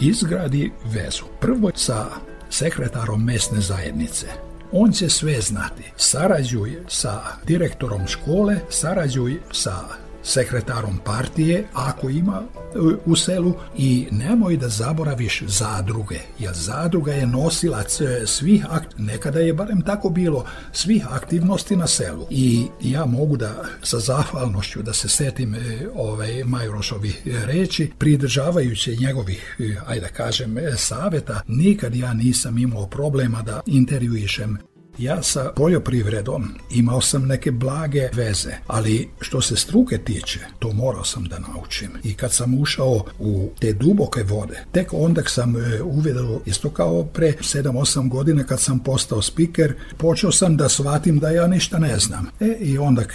Izgradi 0.00 0.72
vezu. 0.84 1.24
Prvo 1.40 1.70
sa 1.74 2.06
sekretarom 2.50 3.24
mesne 3.24 3.60
zajednice. 3.60 4.49
On 4.72 4.92
će 4.92 5.08
sve 5.08 5.40
znati. 5.40 5.92
Sarađuj 5.96 6.78
sa 6.88 7.20
direktorom 7.46 8.06
škole, 8.06 8.56
sarađuj 8.68 9.40
sa 9.52 10.09
sekretarom 10.22 10.98
partije 11.04 11.64
ako 11.72 12.10
ima 12.10 12.42
e, 12.42 12.78
u 13.04 13.16
selu 13.16 13.54
i 13.76 14.06
nemoj 14.10 14.56
da 14.56 14.68
zaboraviš 14.68 15.42
zadruge, 15.46 16.18
jer 16.38 16.54
zadruga 16.54 17.12
je 17.12 17.26
nosilac 17.26 18.00
e, 18.00 18.26
svih 18.26 18.66
akt, 18.70 18.88
nekada 18.98 19.40
je 19.40 19.54
barem 19.54 19.82
tako 19.82 20.10
bilo, 20.10 20.44
svih 20.72 21.06
aktivnosti 21.12 21.76
na 21.76 21.86
selu. 21.86 22.26
I 22.30 22.66
ja 22.80 23.06
mogu 23.06 23.36
da 23.36 23.64
sa 23.82 23.98
zahvalnošću 23.98 24.82
da 24.82 24.92
se 24.92 25.08
setim 25.08 25.54
e, 25.54 25.58
ovaj 25.94 26.44
Majorošovi 26.44 27.14
reči, 27.46 27.90
pridržavajući 27.98 28.96
njegovih, 28.96 29.56
ajde 29.86 30.00
da 30.00 30.08
kažem, 30.08 30.56
saveta, 30.76 31.40
nikad 31.46 31.94
ja 31.94 32.14
nisam 32.14 32.58
imao 32.58 32.86
problema 32.86 33.42
da 33.42 33.60
intervjuišem 33.66 34.58
Ja 35.00 35.22
sa 35.22 35.52
poljoprivredom 35.56 36.48
imao 36.70 37.00
sam 37.00 37.26
neke 37.26 37.50
blage 37.50 38.08
veze, 38.12 38.52
ali 38.66 39.08
što 39.20 39.40
se 39.40 39.56
struke 39.56 39.98
tiče, 39.98 40.40
to 40.58 40.72
morao 40.72 41.04
sam 41.04 41.24
da 41.24 41.38
naučim. 41.38 41.90
I 42.04 42.14
kad 42.14 42.32
sam 42.32 42.60
ušao 42.60 43.04
u 43.18 43.50
te 43.60 43.72
duboke 43.72 44.22
vode, 44.22 44.64
tek 44.72 44.88
onda 44.92 45.22
sam 45.26 45.56
e, 45.56 45.82
uvedao, 45.82 46.40
isto 46.46 46.70
kao 46.70 47.04
pre 47.04 47.32
7-8 47.32 48.08
godina 48.08 48.44
kad 48.44 48.60
sam 48.60 48.78
postao 48.78 49.22
spiker, 49.22 49.74
počeo 49.96 50.32
sam 50.32 50.56
da 50.56 50.68
shvatim 50.68 51.18
da 51.18 51.30
ja 51.30 51.46
ništa 51.46 51.78
ne 51.78 51.98
znam. 51.98 52.26
E, 52.40 52.56
i 52.60 52.78
onda 52.78 53.02
e, 53.02 53.06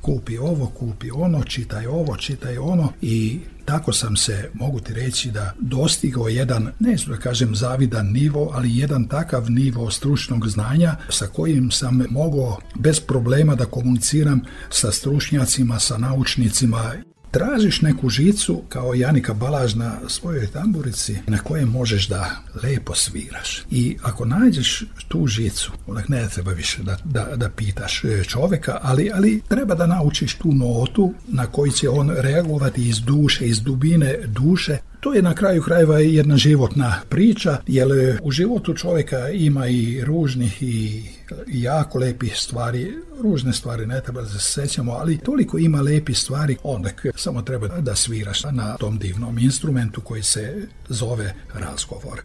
kupi 0.00 0.38
ovo, 0.38 0.66
kupi 0.66 1.10
ono, 1.10 1.44
čitaj 1.44 1.86
ovo, 1.86 2.16
čitaj 2.16 2.58
ono 2.58 2.92
i 3.02 3.40
tako 3.68 3.92
sam 3.92 4.16
se, 4.16 4.50
mogu 4.54 4.80
ti 4.80 4.94
reći, 4.94 5.30
da 5.30 5.54
dostigao 5.60 6.28
jedan, 6.28 6.72
ne 6.78 6.96
da 7.06 7.16
kažem 7.16 7.54
zavidan 7.54 8.06
nivo, 8.06 8.50
ali 8.54 8.76
jedan 8.76 9.08
takav 9.08 9.50
nivo 9.50 9.90
stručnog 9.90 10.48
znanja 10.48 10.96
sa 11.08 11.26
kojim 11.26 11.70
sam 11.70 12.04
mogao 12.10 12.58
bez 12.74 13.00
problema 13.00 13.54
da 13.54 13.64
komuniciram 13.64 14.40
sa 14.70 14.92
stručnjacima, 14.92 15.78
sa 15.78 15.98
naučnicima 15.98 16.92
tražiš 17.30 17.82
neku 17.82 18.08
žicu 18.08 18.62
kao 18.68 18.94
Janika 18.94 19.34
Balaž 19.34 19.74
na 19.74 19.98
svojoj 20.08 20.46
tamburici 20.46 21.18
na 21.26 21.38
kojoj 21.38 21.64
možeš 21.64 22.08
da 22.08 22.30
lepo 22.62 22.94
sviraš. 22.94 23.62
I 23.70 23.96
ako 24.02 24.24
nađeš 24.24 24.84
tu 25.08 25.26
žicu, 25.26 25.72
onak 25.86 26.08
ne 26.08 26.28
treba 26.28 26.52
više 26.52 26.82
da, 26.82 26.96
da, 27.04 27.36
da 27.36 27.50
pitaš 27.50 28.04
e, 28.04 28.24
čoveka, 28.24 28.78
ali, 28.82 29.10
ali 29.14 29.42
treba 29.48 29.74
da 29.74 29.86
naučiš 29.86 30.34
tu 30.34 30.52
notu 30.52 31.14
na 31.28 31.46
koji 31.46 31.72
će 31.72 31.88
on 31.88 32.10
reagovati 32.16 32.88
iz 32.88 33.00
duše, 33.00 33.46
iz 33.46 33.60
dubine 33.60 34.18
duše, 34.26 34.78
To 35.00 35.14
je 35.14 35.22
na 35.22 35.34
kraju 35.34 35.62
krajeva 35.62 35.98
jedna 35.98 36.36
životna 36.36 36.94
priča, 37.08 37.58
jer 37.66 37.92
e, 37.92 38.18
u 38.22 38.30
životu 38.30 38.74
čovjeka 38.74 39.28
ima 39.28 39.66
i 39.66 40.04
ružnih 40.04 40.62
i 40.62 41.02
jako 41.46 41.98
lepih 41.98 42.36
stvari, 42.36 42.92
ružne 43.22 43.52
stvari 43.52 43.86
ne 43.86 44.00
treba 44.00 44.20
da 44.20 44.28
se 44.28 44.38
sećamo, 44.38 44.92
ali 44.92 45.18
toliko 45.18 45.58
ima 45.58 45.80
lepih 45.80 46.18
stvari, 46.18 46.56
onda 46.62 46.90
samo 47.14 47.42
treba 47.42 47.68
da 47.68 47.94
sviraš 47.94 48.44
na 48.52 48.76
tom 48.76 48.98
divnom 48.98 49.38
instrumentu 49.38 50.00
koji 50.00 50.22
se 50.22 50.66
zove 50.88 51.34
razgovor. 51.54 52.20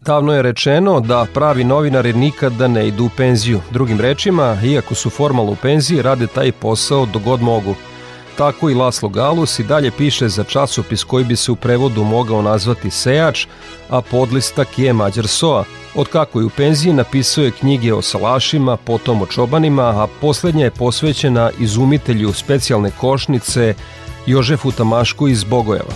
Davno 0.00 0.32
je 0.32 0.42
rečeno 0.42 1.00
da 1.00 1.26
pravi 1.34 1.64
novinari 1.64 2.12
nikada 2.12 2.68
ne 2.68 2.88
idu 2.88 3.04
u 3.04 3.10
penziju. 3.16 3.60
Drugim 3.70 4.00
rečima, 4.00 4.58
iako 4.64 4.94
su 4.94 5.10
formalno 5.10 5.52
u 5.52 5.56
penziji, 5.62 6.02
rade 6.02 6.26
taj 6.26 6.52
posao 6.52 7.06
dogod 7.06 7.40
mogu. 7.40 7.74
Tako 8.38 8.70
i 8.70 8.74
Laslo 8.74 9.08
Galus 9.08 9.58
i 9.58 9.64
dalje 9.64 9.90
piše 9.90 10.28
za 10.28 10.44
časopis 10.44 11.04
koji 11.04 11.24
bi 11.24 11.36
se 11.36 11.52
u 11.52 11.56
prevodu 11.56 12.04
mogao 12.04 12.42
nazvati 12.42 12.90
Sejač, 12.90 13.46
a 13.90 14.00
podlistak 14.00 14.78
je 14.78 14.92
Mađar 14.92 15.26
Soa. 15.26 15.64
Od 15.94 16.08
kako 16.08 16.40
je 16.40 16.46
u 16.46 16.50
penziji 16.50 16.92
napisao 16.92 17.44
je 17.44 17.50
knjige 17.50 17.94
o 17.94 18.02
salašima, 18.02 18.76
potom 18.76 19.22
o 19.22 19.26
čobanima, 19.26 19.82
a 19.82 20.06
poslednja 20.20 20.64
je 20.64 20.70
posvećena 20.70 21.50
izumitelju 21.58 22.32
specijalne 22.32 22.90
košnice 22.90 23.74
Jožefu 24.26 24.72
Tamašku 24.72 25.28
iz 25.28 25.44
Bogojeva. 25.44 25.94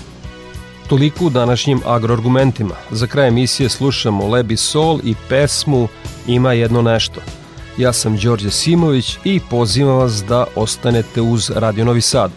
Toliko 0.89 1.24
u 1.24 1.30
današnjim 1.30 1.80
agroargumentima. 1.86 2.74
Za 2.91 3.07
kraj 3.07 3.28
emisije 3.28 3.68
slušamo 3.68 4.28
Lebi 4.28 4.57
Sol 4.57 5.01
i 5.05 5.14
pesmu 5.28 5.89
Ima 6.26 6.53
jedno 6.53 6.82
nešto– 6.82 7.20
Ja 7.78 7.92
sam 7.92 8.16
Đorđe 8.16 8.50
Simović 8.50 9.18
i 9.24 9.40
pozivam 9.50 9.96
vas 9.96 10.24
da 10.28 10.46
ostanete 10.56 11.20
uz 11.20 11.50
Radio 11.54 11.84
Novi 11.84 12.00
Sad. 12.00 12.30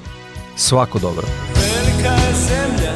Svako 0.55 0.99
dobro. 0.99 1.27
Velika 1.55 2.13
je 2.13 2.33
zemlja, 2.33 2.93